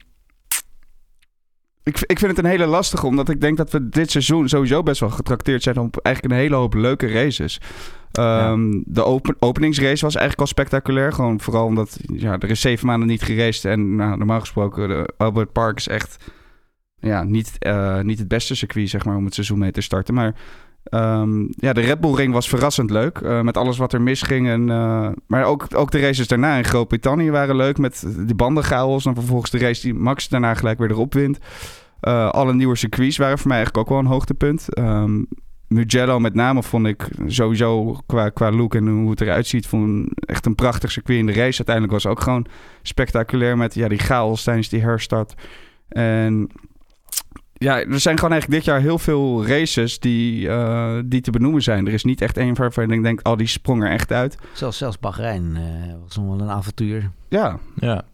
[1.83, 4.83] ik, ik vind het een hele lastige, omdat ik denk dat we dit seizoen sowieso
[4.83, 7.61] best wel getrakteerd zijn op eigenlijk een hele hoop leuke races.
[8.13, 8.57] Ja.
[8.85, 11.13] De open, openingsrace was eigenlijk al spectaculair.
[11.13, 13.65] Gewoon vooral omdat ja, er is zeven maanden niet geraced.
[13.65, 16.33] En nou, normaal gesproken, Albert Park is echt
[16.99, 20.15] ja, niet, uh, niet het beste circuit zeg maar, om het seizoen mee te starten.
[20.15, 20.35] Maar
[20.91, 23.19] um, ja, de Red Bull Ring was verrassend leuk.
[23.19, 24.49] Uh, met alles wat er misging.
[24.49, 27.79] En, uh, maar ook, ook de races daarna in Groot-Brittannië waren leuk.
[27.79, 29.07] Met de bandenchaos.
[29.07, 31.39] En vervolgens de race die Max daarna gelijk weer erop wint.
[32.01, 34.75] Eh, alle nieuwe circuits waren voor mij eigenlijk ook wel een hoogtepunt.
[34.75, 35.23] Ehm
[35.69, 39.67] Mugello met name vond ik sowieso qua, qua look en hoe het eruit ziet...
[39.67, 41.57] Vond echt een prachtig circuit in de race.
[41.57, 42.47] Uiteindelijk was het ook gewoon
[42.83, 45.35] spectaculair met ja, die chaos tijdens die herstart.
[45.89, 46.51] En
[47.53, 51.63] ja, er zijn gewoon eigenlijk dit jaar heel veel races die, eh, die te benoemen
[51.63, 51.87] zijn.
[51.87, 54.39] Er is niet echt één waarvan ik denk, oh, die sprong er echt uit.
[54.53, 57.11] Zelfs, zelfs Bahrein eh, was nog wel een avontuur.
[57.29, 58.05] Ja, Ja.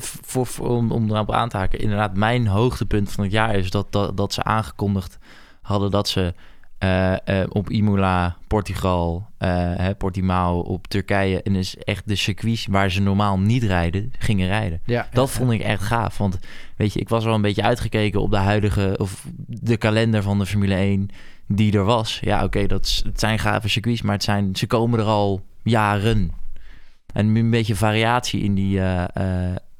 [0.00, 1.78] Voor, om, om erop aan te haken.
[1.78, 5.18] Inderdaad, mijn hoogtepunt van het jaar is dat, dat, dat ze aangekondigd
[5.62, 6.34] hadden dat ze
[6.78, 11.42] eh, eh, op Imola, Portugal, hè, Portimao, op Turkije...
[11.42, 14.80] en dus echt de circuits waar ze normaal niet rijden, gingen rijden.
[14.84, 16.18] Ja, Dat vond ik echt gaaf.
[16.18, 16.38] Want
[16.76, 18.94] weet je, ik was wel een beetje uitgekeken op de huidige...
[18.98, 21.08] of de kalender van de Formule 1
[21.48, 22.18] die er was.
[22.22, 25.44] Ja, oké, dat is- het zijn gave circuits, maar het zijn, ze komen er al
[25.62, 26.30] jaren.
[27.12, 28.80] En een beetje variatie in die,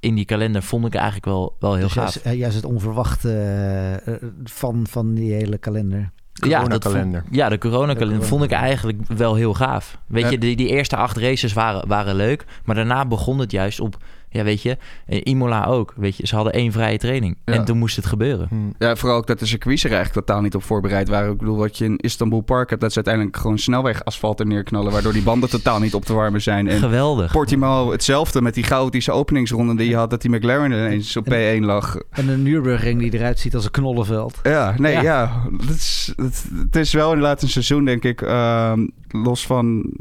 [0.01, 2.23] in die kalender vond ik eigenlijk wel, wel heel Dus gaaf.
[2.25, 6.11] juist, juist het onverwachte van, van die hele kalender.
[6.45, 7.21] Ja, dat Coronakalender.
[7.23, 9.99] vond- Ja, de coronakalender De vond ik eigenlijk wel heel gaaf.
[10.07, 10.31] Weet Ja.
[10.31, 12.45] je, die, die eerste acht races waren, waren leuk.
[12.65, 13.97] Maar daarna begon het juist op,
[14.37, 14.77] ja weet je,
[15.07, 15.93] eh, Imola ook.
[15.97, 17.37] Weet je, ze hadden één vrije training.
[17.45, 17.53] Ja.
[17.53, 18.47] En toen moest het gebeuren.
[18.49, 18.85] Hm.
[18.85, 21.33] Ja, vooral ook dat de circuits er eigenlijk totaal niet op voorbereid waren.
[21.33, 24.93] Ik bedoel, wat je in Istanbul Park hebt, dat ze uiteindelijk gewoon snelwegasfalt er neerknallen,
[24.93, 26.69] waardoor die banden totaal niet op te warmen zijn.
[26.69, 27.33] En Geweldig.
[27.33, 31.61] Portimao hetzelfde met die chaotische openingsronde die je had, dat die McLaren ineens op P1
[31.61, 31.97] lag.
[32.11, 34.41] En een Nürburgring die eruit ziet als een knollenveld.
[34.43, 35.03] Ja, nee, Ja.
[35.03, 35.43] ja.
[35.67, 39.93] het, is, het, het is wel inderdaad een seizoen, denk ik, ehm, los van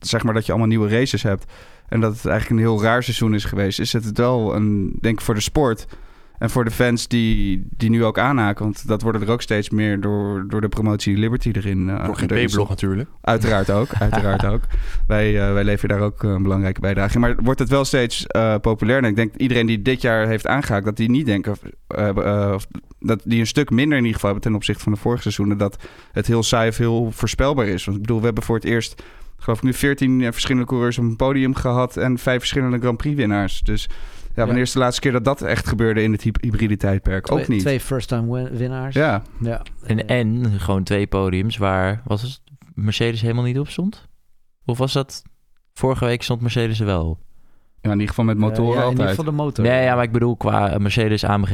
[0.00, 1.52] zeg maar dat je allemaal nieuwe races hebt.
[1.92, 3.80] En dat het eigenlijk een heel raar seizoen is geweest.
[3.80, 5.86] Is het wel een, denk ik, voor de sport
[6.38, 8.64] en voor de fans die, die nu ook aanhaken.
[8.64, 11.90] Want dat worden er ook steeds meer door, door de promotie Liberty erin.
[11.90, 13.08] eh, Door GP-blog natuurlijk.
[13.20, 14.60] Uiteraard ook, uiteraard ook.
[15.06, 17.20] Wij, eh, wij leveren daar ook eh, een belangrijke bijdrage in.
[17.20, 18.98] Maar wordt het wel steeds eh populair?
[19.02, 20.84] En ik denk iedereen die dit jaar heeft aangehaakt...
[20.84, 21.52] dat die niet denken...
[22.54, 22.66] of
[22.98, 24.48] dat die een stuk minder in ieder geval hebben...
[24.50, 25.58] ten opzichte van de vorige seizoenen...
[25.58, 25.76] dat
[26.12, 27.84] het heel saai of heel voorspelbaar is.
[27.84, 29.02] Want ik bedoel, we hebben voor het eerst...
[29.42, 31.96] geloof ik nu 14 verschillende coureurs op een podium gehad...
[31.96, 33.60] en vijf verschillende Grand Prix winnaars.
[33.62, 33.88] Dus
[34.34, 36.02] ja, wanneer is de laatste keer dat dat echt gebeurde...
[36.02, 37.30] in het hy- hybride tijdperk?
[37.32, 37.60] ook Twee, niet.
[37.60, 38.94] twee first-time win- winnaars.
[38.94, 39.62] Ja, ja.
[39.82, 42.40] En, en gewoon twee podiums waar, was het,
[42.74, 44.08] Mercedes helemaal niet op stond?
[44.64, 45.22] Of was dat,
[45.74, 47.18] vorige week stond Mercedes er wel op?
[47.82, 49.08] Ja, in ieder geval met motoren Eh, ja, in ieder altijd.
[49.08, 49.64] geval de motor.
[49.64, 51.50] Nee, ja, maar ik bedoel qua Mercedes AMG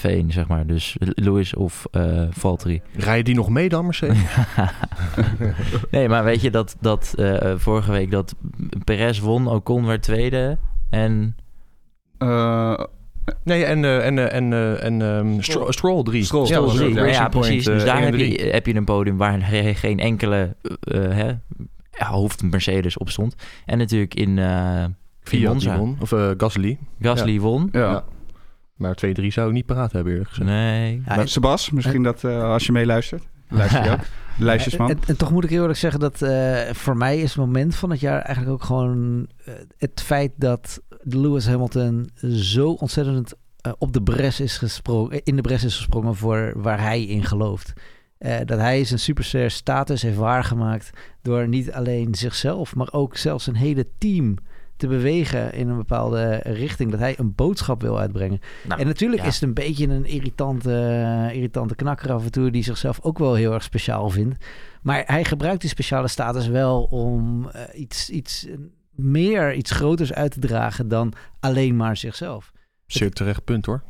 [0.00, 0.66] F1, zeg maar.
[0.66, 2.82] Dus Lewis of eh Valtteri.
[2.96, 4.18] Rijden die nog mee dan, Mercedes?
[5.90, 8.34] nee, maar weet je dat, dat eh, vorige week dat
[8.84, 10.58] Perez won, Ocon werd tweede
[10.90, 11.36] en...
[12.18, 12.78] Eh,
[13.44, 14.52] Nee, en, en, en,
[14.82, 16.24] en ehm, Stro- Stroll 3.
[16.24, 17.64] Stroll, ja, Stroll Ja, ja, precies.
[17.64, 19.40] Dus daar heb je, heb je een podium waar
[19.74, 20.56] geen enkele
[20.90, 21.32] hè,
[21.90, 23.34] hoofd Mercedes op stond.
[23.66, 24.94] En natuurlijk in, eh in
[25.28, 25.70] Fiat Monza.
[25.70, 25.96] die won.
[26.00, 26.78] Of eh, Gasly.
[27.00, 27.68] Gasly won.
[27.72, 27.80] ja.
[27.80, 28.04] Ja.
[28.74, 30.48] Maar 2-3 zou ik niet paraat hebben eerlijk gezegd.
[30.50, 30.94] Nee.
[30.96, 33.28] Ja, Maar en- Sebas, misschien dat eh, als je meeluistert.
[33.48, 34.00] Luister je ook.
[34.38, 34.90] De Luistersman.
[34.90, 37.74] En, en toch moet ik heel eerlijk zeggen dat eh, voor mij is het moment
[37.74, 39.28] van het jaar eigenlijk ook gewoon
[39.78, 43.32] het feit dat Lewis Hamilton zo ontzettend
[43.78, 47.72] op de bres is gesprongen, in de bres is gesprongen voor waar hij in gelooft.
[48.18, 50.90] Eh, dat hij zijn superster status heeft waargemaakt
[51.22, 54.36] door niet alleen zichzelf, maar ook zelfs een hele team
[54.78, 56.90] te bewegen in een bepaalde richting.
[56.90, 58.40] Dat hij een boodschap wil uitbrengen.
[58.68, 59.28] Nou, en natuurlijk ja.
[59.28, 62.50] is het een beetje een irritante, irritante knakker af en toe...
[62.50, 64.44] die zichzelf ook wel heel erg speciaal vindt.
[64.82, 68.46] Maar hij gebruikt die speciale status wel om eh, iets, iets
[68.90, 70.88] meer, iets groters uit te dragen...
[70.88, 72.52] dan alleen maar zichzelf.
[72.86, 73.82] Zeer terecht punt hoor.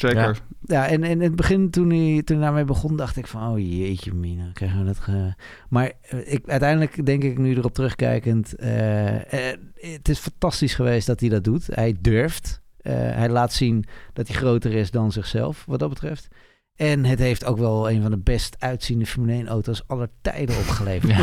[0.00, 0.40] Zeker.
[0.60, 3.50] Ja, en, en in het begin toen hij, toen hij daarmee begon, dacht ik van...
[3.50, 4.98] oh jeetje mina, krijgen we dat...
[4.98, 5.34] Ge...
[5.68, 8.54] Maar eh, ik, uiteindelijk denk ik nu erop terugkijkend...
[8.54, 11.66] eh, eh, het is fantastisch geweest dat hij dat doet.
[11.66, 12.60] Hij durft.
[12.76, 16.28] Eh, hij laat zien dat hij groter is dan zichzelf, wat dat betreft.
[16.76, 20.56] En het heeft ook wel een van de best uitziende Formule 1 auto's aller tijden
[20.56, 21.16] opgeleverd.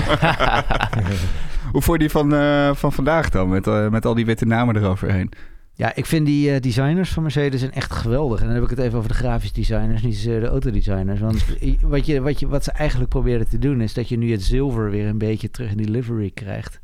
[1.74, 3.50] Hoe vond je die van, eh, van vandaag dan?
[3.50, 5.32] Met, met al die witte namen eroverheen.
[5.78, 8.40] Ja, ik vind die eh, designers van Mercedes zijn echt geweldig.
[8.40, 11.20] En dan heb ik het even over de grafisch designers, niet zozeer de autodesigners.
[11.20, 11.46] Want
[11.82, 14.44] wat, je, wat, je, wat ze eigenlijk proberen te doen is dat je nu het
[14.44, 16.80] zilver weer een beetje terug in die livery krijgt.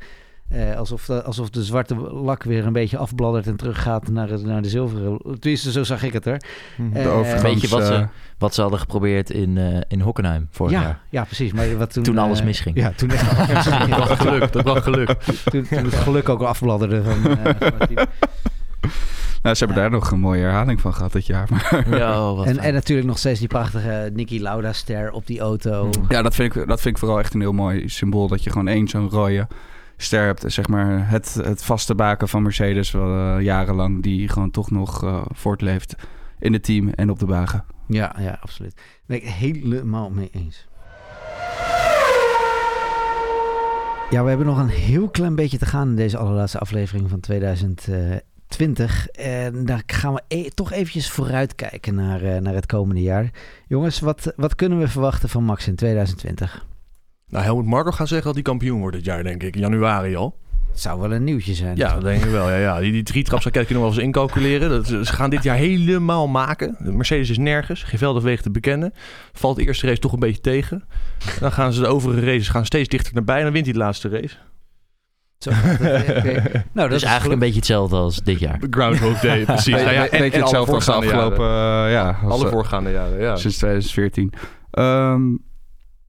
[0.48, 4.44] Eh, alsof, de, alsof de zwarte lak weer een beetje afbladdert en teruggaat naar, het-
[4.44, 5.18] naar de zilveren.
[5.38, 6.38] Tenminste, zo zag ik het er.
[6.92, 8.06] De Eh, overgangs, Weet je wat ze, eh,
[8.38, 11.00] wat ze hadden geprobeerd in, eh, in Hockenheim vorig Ja, jaar?
[11.10, 11.52] ja, precies.
[11.52, 12.76] Maar wat toen, Toen alles eh, misging.
[12.76, 13.94] Ja, toen echt alles misging.
[13.96, 14.52] Dat was geluk.
[14.52, 15.10] Dat was geluk.
[15.50, 17.02] toen, toen het geluk ook al afbladderde.
[17.02, 18.06] Van, eh, van het team.
[19.42, 19.88] nou, ze hebben Ja.
[19.88, 21.46] daar nog een mooie herhaling van gehad dit jaar.
[21.50, 22.66] Maar Ja, wat en, fijn.
[22.66, 25.90] en natuurlijk nog steeds die prachtige Niki Lauda-ster op die auto.
[26.08, 28.28] ja, dat vind, ik, dat vind ik vooral echt een heel mooi symbool.
[28.28, 29.46] Dat je gewoon één zo'n rode
[29.96, 30.44] ster hebt.
[30.46, 32.90] Zeg maar het, het vaste baken van Mercedes.
[32.90, 35.94] Wel, eh, jarenlang die gewoon toch nog eh, voortleeft.
[36.38, 37.64] in het team en op de wagen.
[37.88, 38.80] Ja, ja, absoluut.
[39.06, 40.66] Ben ik helemaal mee eens.
[44.10, 47.20] Ja, we hebben nog een heel klein beetje te gaan in deze allerlaatste aflevering van
[48.54, 49.08] 2020.
[49.08, 53.30] En daar gaan we e- toch eventjes vooruitkijken naar, eh, naar het komende jaar.
[53.68, 56.66] Jongens, wat, wat kunnen we verwachten van Max in 2020?
[57.28, 59.54] Nou, Helmut Marko gaat zeggen dat hij kampioen wordt dit jaar, denk ik.
[59.54, 60.36] In januari al.
[60.70, 61.76] Het zou wel een nieuwtje zijn.
[61.76, 62.50] Ja, dat denk ik wel.
[62.50, 62.80] Ja, ja.
[62.80, 64.68] Die, die drietrapsraket kunnen we wel eens incalculeren.
[64.68, 66.76] Dat, ze gaan dit jaar helemaal maken.
[66.78, 67.82] De Mercedes is nergens.
[67.82, 68.92] Geen wegen te bekennen.
[69.32, 70.84] Valt de eerste race toch een beetje tegen.
[71.40, 73.36] Dan gaan ze de overige races gaan steeds dichter naar bij.
[73.36, 74.36] En dan wint hij de laatste race.
[75.38, 76.32] Zo oké.
[76.72, 78.58] Nou, dat Dus is eigenlijk een beetje hetzelfde als dit jaar.
[78.70, 79.74] Groundhog Day, precies.
[79.74, 81.44] Nou ja, je en, hetzelfde als de afgelopen...
[81.46, 81.86] jaren.
[81.86, 83.36] eh, ja, als, Alle eh, voorgaande jaren, ja.
[83.36, 84.32] sinds 2014.
[84.70, 85.22] Ehm,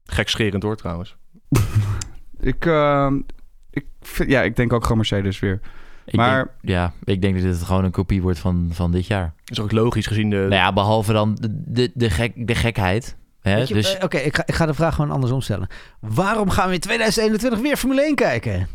[0.04, 1.16] Gekscherend hoor, trouwens.
[2.40, 3.14] ik, ehm,
[3.70, 5.60] ik, vind- ja, ik denk ook gewoon Mercedes weer.
[6.04, 9.06] Ik Maar- denk, ja, ik denk dat dit gewoon een kopie wordt van, van dit
[9.06, 9.34] jaar.
[9.44, 10.36] is ook logisch gezien de...
[10.36, 13.16] Nou ja, behalve dan de, de, de, gek, de gekheid.
[13.42, 15.68] Dus eh, Oké, ik, ga, ik ga de vraag gewoon andersom stellen.
[16.00, 18.68] Waarom gaan we in 2021 weer Formule 1 kijken?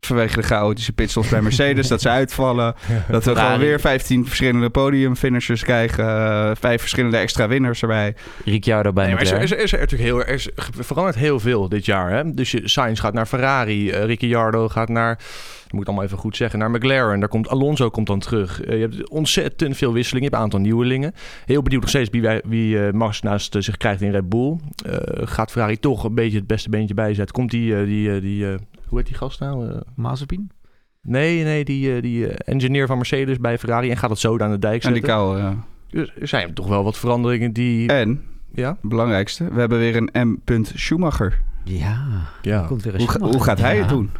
[0.00, 2.74] Vanwege de chaotische pitstops bij Mercedes, dat ze uitvallen.
[3.08, 6.04] Dat we gewoon weer 15 verschillende podiumfinishers krijgen.
[6.04, 8.14] eh, vijf verschillende extra winnaars erbij.
[8.44, 10.48] Ricciardo bij Nee, maar is, er, is, er, is er natuurlijk heel, er is,
[10.78, 12.10] verandert heel veel dit jaar.
[12.10, 12.34] Hè?
[12.34, 16.18] Dus je, Sainz gaat naar Ferrari, eh, Ricciardo gaat naar, dat moet ik allemaal even
[16.18, 17.20] goed zeggen, naar McLaren.
[17.20, 18.62] Daar komt Alonso komt dan terug.
[18.62, 21.14] Eh, je hebt ontzettend veel wisselingen, je hebt een aantal nieuwelingen.
[21.46, 24.56] Heel benieuwd nog steeds wie, wij, wie eh, Max naast zich krijgt in Red Bull.
[24.86, 27.34] Eh, gaat Ferrari toch een beetje het beste beentje bijzetten?
[27.34, 28.54] Komt die, die, die eh,
[28.90, 29.68] hoe heet die gast nou?
[29.70, 30.50] Eh, Mazepin?
[31.02, 34.38] nee, nee, die, eh, die eh, engineer van Mercedes bij Ferrari en gaat het zo
[34.38, 35.18] aan de dijk En die zetten.
[35.18, 35.54] kou, ja.
[35.88, 37.88] Dus er zijn toch wel wat veranderingen die...
[37.88, 38.22] En,
[38.52, 38.68] ja?
[38.80, 40.62] het belangrijkste, we hebben weer een M.
[40.74, 41.40] Schumacher.
[41.64, 42.06] Ja,
[42.42, 42.64] Ja.
[42.66, 43.36] komt weer een Hoe, ga- Schumacher.
[43.36, 43.80] hoe gaat hij Ja.
[43.80, 44.10] het doen?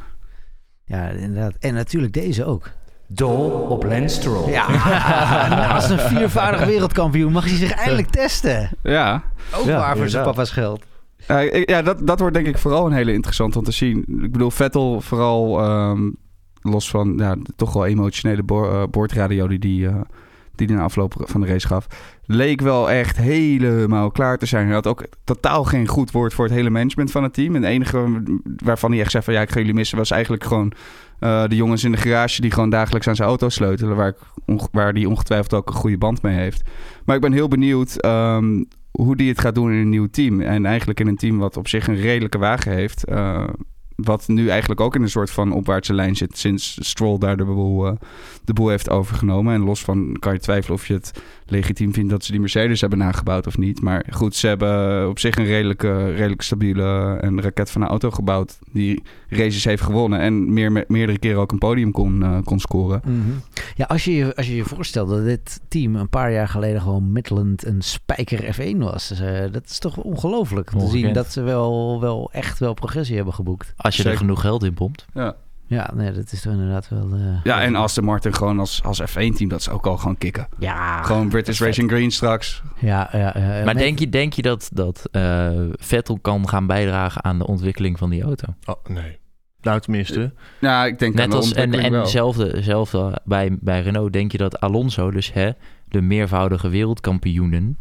[0.85, 1.55] Ja, inderdaad.
[1.61, 2.71] En natuurlijk deze ook.
[3.07, 4.51] Dol op Lance Stroll.
[4.51, 4.69] Ja,
[5.69, 8.71] naast een viervoudig wereldkampioen mag hij zich eindelijk testen.
[8.83, 9.23] Ja,
[9.55, 10.85] Ook Ja, waar voor zijn papa's geld.
[11.29, 13.99] Ik- ja dat, dat wordt denk ik vooral een hele interessant om te zien.
[14.23, 16.11] Ik bedoel, Vettel vooral ehm,
[16.63, 20.01] los van ja, toch wel emotionele eh, boordradio die die, eh,
[20.55, 21.87] die die na afloop van de race gaf.
[22.25, 24.65] Leek wel echt helemaal klaar te zijn.
[24.67, 27.55] Hij had ook totaal geen goed woord voor het hele management van het team.
[27.55, 28.23] En het enige
[28.65, 30.73] waarvan hij echt zei van ja, ik ga jullie missen, was eigenlijk gewoon
[31.19, 33.97] eh, de jongens in de garage die gewoon dagelijks aan zijn auto sleutelen.
[33.97, 34.09] Waar,
[34.47, 36.63] ik waar die ongetwijfeld ook een goede band mee heeft.
[37.05, 40.41] Maar ik ben heel benieuwd ehm, hoe die het gaat doen in een nieuw team.
[40.41, 43.05] En eigenlijk in een team wat op zich een redelijke wagen heeft.
[43.05, 43.49] eh,
[44.05, 47.45] wat nu eigenlijk ook in een soort van opwaartse lijn zit sinds Stroll daar de
[47.45, 47.93] boel, eh,
[48.45, 49.55] de boel heeft overgenomen.
[49.55, 52.81] En los van kan je twijfelen of je het legitiem vindt dat ze die Mercedes
[52.81, 53.81] hebben nagebouwd of niet.
[53.83, 58.11] Maar goed, ze hebben op zich een redelijke, redelijk stabiele en raket van een auto
[58.11, 58.59] gebouwd.
[58.73, 63.01] Die races heeft gewonnen en meer, meerdere keren ook een podium kon, eh, kon scoren.
[63.77, 66.81] Ja, als je, je- als je je voorstelt dat dit team een paar jaar geleden
[66.81, 69.21] gewoon Midland een spijker F1 was.
[69.21, 73.17] Eh, dat is toch ongelooflijk om te zien dat ze wel, wel echt wel progressie
[73.17, 73.73] hebben geboekt.
[73.77, 74.19] Als je Zeker.
[74.19, 75.07] er genoeg geld in pompt.
[75.15, 75.37] Ja,
[75.71, 77.13] Ja, nee, dat is toch inderdaad wel...
[77.15, 80.49] eh, ja en Aston Martin gewoon als, als F1-team, dat is ook al gewoon kicken.
[80.59, 81.61] Ja, Gewoon British.
[81.61, 82.63] Racing Green straks.
[82.79, 86.67] ja, ja, ja, Maar nee, denk je, denk je dat, dat eh, Vettel kan gaan
[86.67, 88.55] bijdragen aan de ontwikkeling van die auto?
[88.65, 89.19] Oh, nee.
[89.61, 90.33] Nou, tenminste.
[90.61, 92.01] Ja, ik denk aan Net de als en, en wel.
[92.01, 94.13] hetzelfde, hetzelfde bij, bij Renault.
[94.13, 95.51] Denk je dat Alonso, dus hè,
[95.89, 97.79] de meervoudige wereldkampioenen,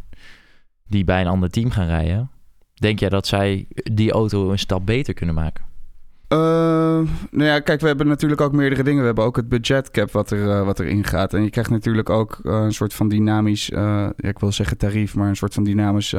[0.86, 2.30] die bij een ander team gaan rijden,
[2.74, 5.64] denk jij dat zij die auto een stap beter kunnen maken?
[6.30, 6.38] Eh,
[7.30, 9.00] nou ja, kijk, we hebben natuurlijk ook meerdere dingen.
[9.00, 11.34] We hebben ook het budgetcap wat er, eh, wat er ingaat.
[11.34, 13.80] En je krijgt natuurlijk ook eh, een soort van dynamisch, eh,
[14.16, 16.12] ja, ik wil zeggen tarief, maar een soort van dynamisch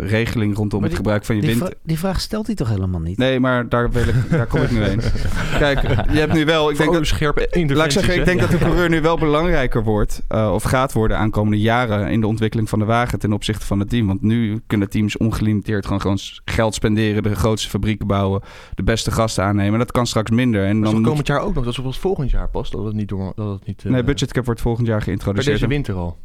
[0.00, 1.62] regeling rondom het gebruik van je die, wind.
[1.62, 3.18] vra- die vraag stelt hij toch helemaal niet?
[3.18, 5.00] Nee, maar daar, wil ik, daar kom ik nu heen.
[5.58, 7.48] Kijk, je hebt nu wel, ik denk dat, scherpe.
[7.68, 10.22] Laat ik zeggen, ik denk dat de coureur nu wel belangrijker wordt.
[10.28, 13.78] eh, of gaat worden aankomende jaren in de ontwikkeling van de wagen ten opzichte van
[13.78, 14.06] het team.
[14.06, 18.40] Want nu kunnen teams ongelimiteerd gewoon, gewoon geld spenderen, de grootste fabrieken bouwen,
[18.74, 19.78] de beste gasten aannemen.
[19.78, 20.64] Dat kan straks minder.
[20.64, 21.64] En dan moet- komend jaar ook nog.
[21.64, 22.70] Dat is pas volgend jaar pas.
[22.70, 23.32] Dat het niet door.
[23.34, 23.84] Dat het niet.
[23.84, 25.54] eh, Nee, budgetcap wordt volgend jaar Per geïntroduceerd.
[25.58, 26.16] deze winter al.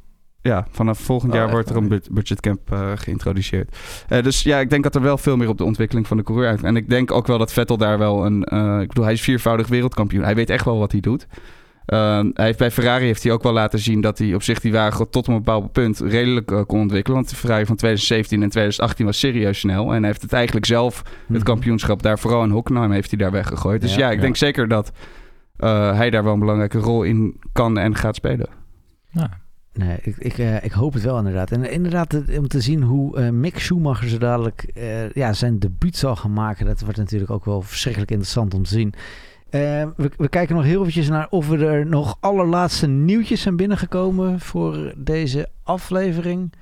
[0.43, 1.53] Ja, vanaf volgend Oh, jaar echt?
[1.53, 3.77] wordt er een bud- budgetcamp eh, geïntroduceerd.
[4.07, 6.23] Eh, dus ja, ik denk dat er wel veel meer op de ontwikkeling van de
[6.23, 6.63] coureur uit.
[6.63, 8.43] En ik denk ook wel dat Vettel daar wel een...
[8.43, 10.23] eh, ik bedoel, hij is viervoudig wereldkampioen.
[10.23, 11.27] Hij weet echt wel wat hij doet.
[11.85, 14.59] Ehm, hij heeft bij Ferrari heeft hij ook wel laten zien dat hij op zich
[14.59, 17.17] die wagen tot een bepaald punt redelijk eh, kon ontwikkelen.
[17.17, 19.91] Want de Ferrari van 2017 en 2018 was serieus snel.
[19.93, 21.33] En hij heeft het eigenlijk zelf, Mhm.
[21.33, 23.81] het kampioenschap daar, vooral in Hockenheim, heeft hij daar weggegooid.
[23.81, 24.21] Dus Ja, ja, ik ja.
[24.21, 24.91] denk zeker dat
[25.57, 28.49] eh, hij daar wel een belangrijke rol in kan en gaat spelen.
[29.09, 29.29] Ja.
[29.73, 31.51] Nee, ik, ik, eh, ik hoop het wel inderdaad.
[31.51, 35.95] En inderdaad, om te zien hoe eh, Mick Schumacher zo dadelijk eh, ja, zijn debuut
[35.97, 36.65] zal gaan maken.
[36.65, 38.93] Dat wordt natuurlijk ook wel verschrikkelijk interessant om te zien.
[39.51, 43.55] Eh, we, we kijken nog heel eventjes naar of we er nog allerlaatste nieuwtjes zijn
[43.55, 46.53] binnengekomen voor deze aflevering.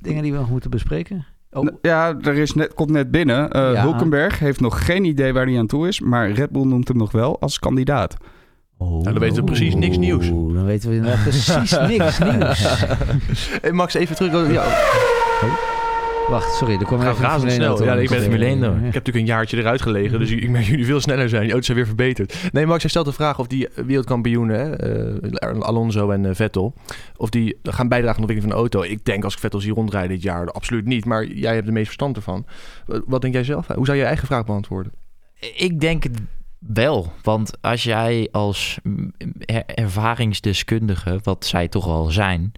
[0.00, 1.26] Dingen die we nog moeten bespreken.
[1.50, 3.48] Oh, Ja, er is net, komt net binnen.
[3.52, 3.82] Ja.
[3.82, 6.00] Hulkenberg heeft nog geen idee waar hij aan toe is.
[6.00, 8.16] Maar Red Bull noemt hem nog wel als kandidaat.
[8.78, 9.02] oh.
[9.04, 10.28] dan weten we precies niks nieuws.
[10.28, 12.84] Oeh, Dan weten we inderdaad precies niks nieuws.
[13.62, 14.34] Hey, Max, even terug.
[14.34, 14.64] oh, Ja,
[16.28, 17.84] Wacht, sorry, er kwam even een razendsnel.
[17.84, 18.70] Ja, ik ben Formule één door.
[18.70, 18.76] Ja.
[18.76, 21.40] ik heb natuurlijk een jaartje eruit gelegen, dus ik merk jullie veel sneller zijn.
[21.42, 22.34] Die auto's zijn weer verbeterd.
[22.52, 24.78] Nee, Max, jij stelt de vraag of die wereldkampioenen,
[25.40, 26.74] eh, Alonso en eh, Vettel,
[27.16, 28.82] of die gaan bijdragen aan de ontwikkeling van de auto.
[28.92, 31.04] Ik denk als ik Vettel zie rondrijden dit jaar, absoluut niet.
[31.04, 32.46] Maar jij hebt de meest verstand ervan.
[32.86, 33.66] Wat- Wat denk jij zelf?
[33.66, 34.92] Hoe zou je je eigen vraag beantwoorden?
[35.56, 36.18] Ik denk het
[36.58, 37.12] wel.
[37.22, 38.78] Want als jij als
[39.66, 42.52] ervaringsdeskundige, wat zij toch al zijn,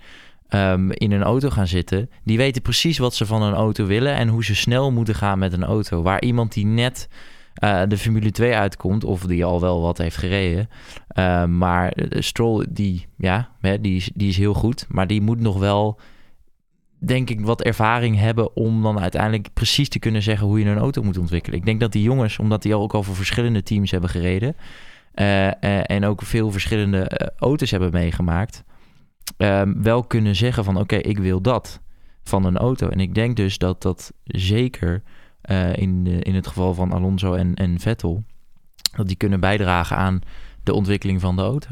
[0.49, 4.15] ehm, in een auto gaan zitten, die weten precies wat ze van een auto willen
[4.15, 6.03] en hoe ze snel moeten gaan met een auto.
[6.03, 7.09] Waar iemand die net
[7.55, 10.69] eh, de Formule 2 uitkomt, of die al wel wat heeft gereden,
[11.09, 15.41] eh, maar eh, Stroll, die, ja, die, is, die is heel goed, maar die moet
[15.41, 15.99] nog wel
[16.99, 20.79] denk ik, wat ervaring hebben om dan uiteindelijk precies te kunnen zeggen hoe je een
[20.79, 21.59] auto moet ontwikkelen.
[21.59, 24.57] Ik denk dat die jongens, omdat die ook al voor verschillende teams hebben gereden
[25.15, 28.65] eh, en ook veel verschillende auto's hebben meegemaakt,
[29.37, 31.81] ehm, wel kunnen zeggen van oké, ik wil dat
[32.23, 32.89] van een auto.
[32.89, 35.03] En ik denk dus dat dat zeker
[35.41, 38.25] eh, in, in het geval van Alonso en, en Vettel,
[38.97, 40.21] dat die kunnen bijdragen aan
[40.63, 41.71] de ontwikkeling van de auto.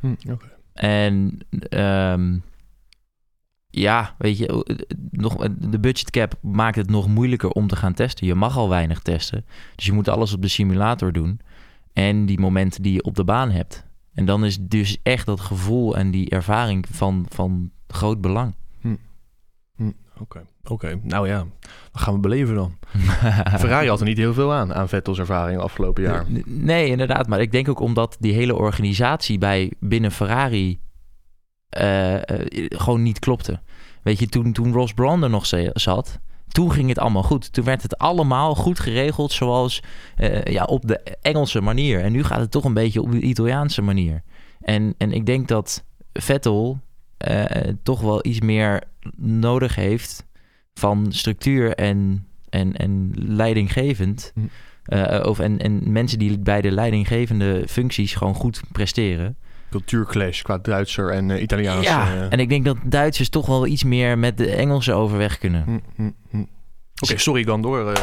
[0.00, 0.14] Hm,
[0.72, 1.38] En
[1.68, 2.38] ehm,
[3.70, 4.76] ja, weet je,
[5.10, 8.26] nog, de budgetcap maakt het nog moeilijker om te gaan testen.
[8.26, 9.44] Je mag al weinig testen.
[9.76, 11.40] Dus je moet alles op de simulator doen.
[11.92, 13.86] En die momenten die je op de baan hebt.
[14.14, 18.54] En dan is dus echt dat gevoel en die ervaring van, van groot belang.
[20.20, 21.00] Oké, oké.
[21.02, 21.46] Nou ja,
[21.92, 22.78] wat gaan we beleven dan?
[23.60, 26.26] Ferrari had er niet heel veel aan, aan Vettels ervaring afgelopen jaar.
[26.44, 27.26] Nee, inderdaad.
[27.26, 30.80] Maar ik denk ook omdat die hele organisatie bij binnen Ferrari
[31.68, 33.60] eh, eh, gewoon niet klopte.
[34.02, 36.20] Weet je, toen, toen Ross Brawn er nog zat,
[36.52, 37.52] toen ging het allemaal goed.
[37.52, 39.82] Toen werd het allemaal goed geregeld zoals
[40.16, 42.00] eh, ja, op de Engelse manier.
[42.00, 44.22] En nu gaat het toch een beetje op de Italiaanse manier.
[44.60, 46.80] En, en ik denk dat Vettel
[47.16, 47.44] eh,
[47.82, 48.82] toch wel iets meer
[49.16, 50.26] nodig heeft
[50.74, 54.32] van structuur en, en, en leidinggevend.
[54.84, 59.36] Eh, of en, en mensen die bij de leidinggevende functies gewoon goed presteren.
[59.70, 61.86] Cultuurclash qua Duitser en eh, Italiaans.
[61.86, 62.26] ja, eh.
[62.32, 65.62] en ik denk dat Duitsers toch wel iets meer met de Engelsen overweg kunnen.
[65.64, 66.44] Hm, hm, hm.
[67.02, 67.92] Oké, sorry, Gandor.
[67.92, 68.02] eh.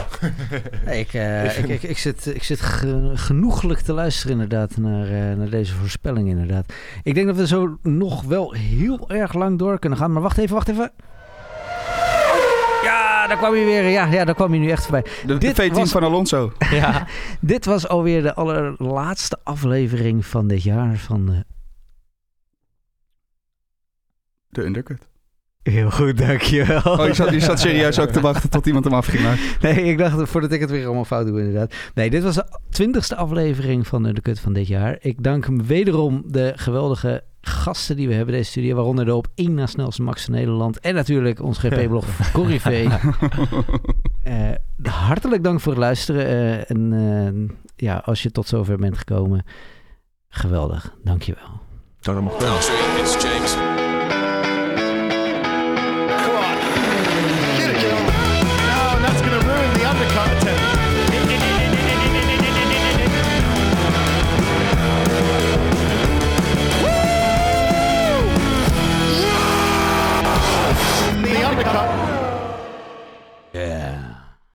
[0.86, 5.06] Nee, ik, eh, ik, ik, ik zit, ik zit ge- genoeglijk te luisteren inderdaad naar,
[5.08, 6.74] eh, naar deze voorspelling inderdaad.
[7.04, 10.12] Ik denk dat we zo nog wel heel erg lang door kunnen gaan.
[10.14, 10.92] Maar wacht even, wacht even.
[12.84, 13.84] Ja, daar kwam hij weer.
[13.90, 15.02] Ja, ja daar kwam hij nu echt voorbij.
[15.02, 16.52] De, de Dit V-team was- van Alonso.
[16.72, 17.08] Ja.
[17.40, 21.44] Dit was alweer de allerlaatste aflevering van dit jaar van...
[24.50, 25.08] De undercut.
[25.64, 26.82] Heel goed, dankjewel.
[26.84, 29.42] Oh, je zat, je zat serieus ook te wachten tot iemand hem af ging maken.
[29.62, 31.74] Nee, ik dacht voordat ik het weer allemaal fout doe inderdaad.
[31.94, 34.98] Nee, dit was de twintigste aflevering van de Kut van dit jaar.
[35.00, 38.76] Ik dank hem wederom de geweldige gasten die we hebben in deze studio.
[38.76, 40.80] Waaronder de op één na snelste Max van Nederland.
[40.80, 42.88] En natuurlijk ons GP-blog Corrivé.
[44.24, 44.52] Eh,
[44.84, 46.26] hartelijk dank voor het luisteren.
[46.26, 49.46] eh, en eh, ja, als je tot zover bent gekomen,
[50.30, 50.94] geweldig.
[51.04, 51.60] Dankjewel.
[52.00, 53.67] Dat allemaal goed.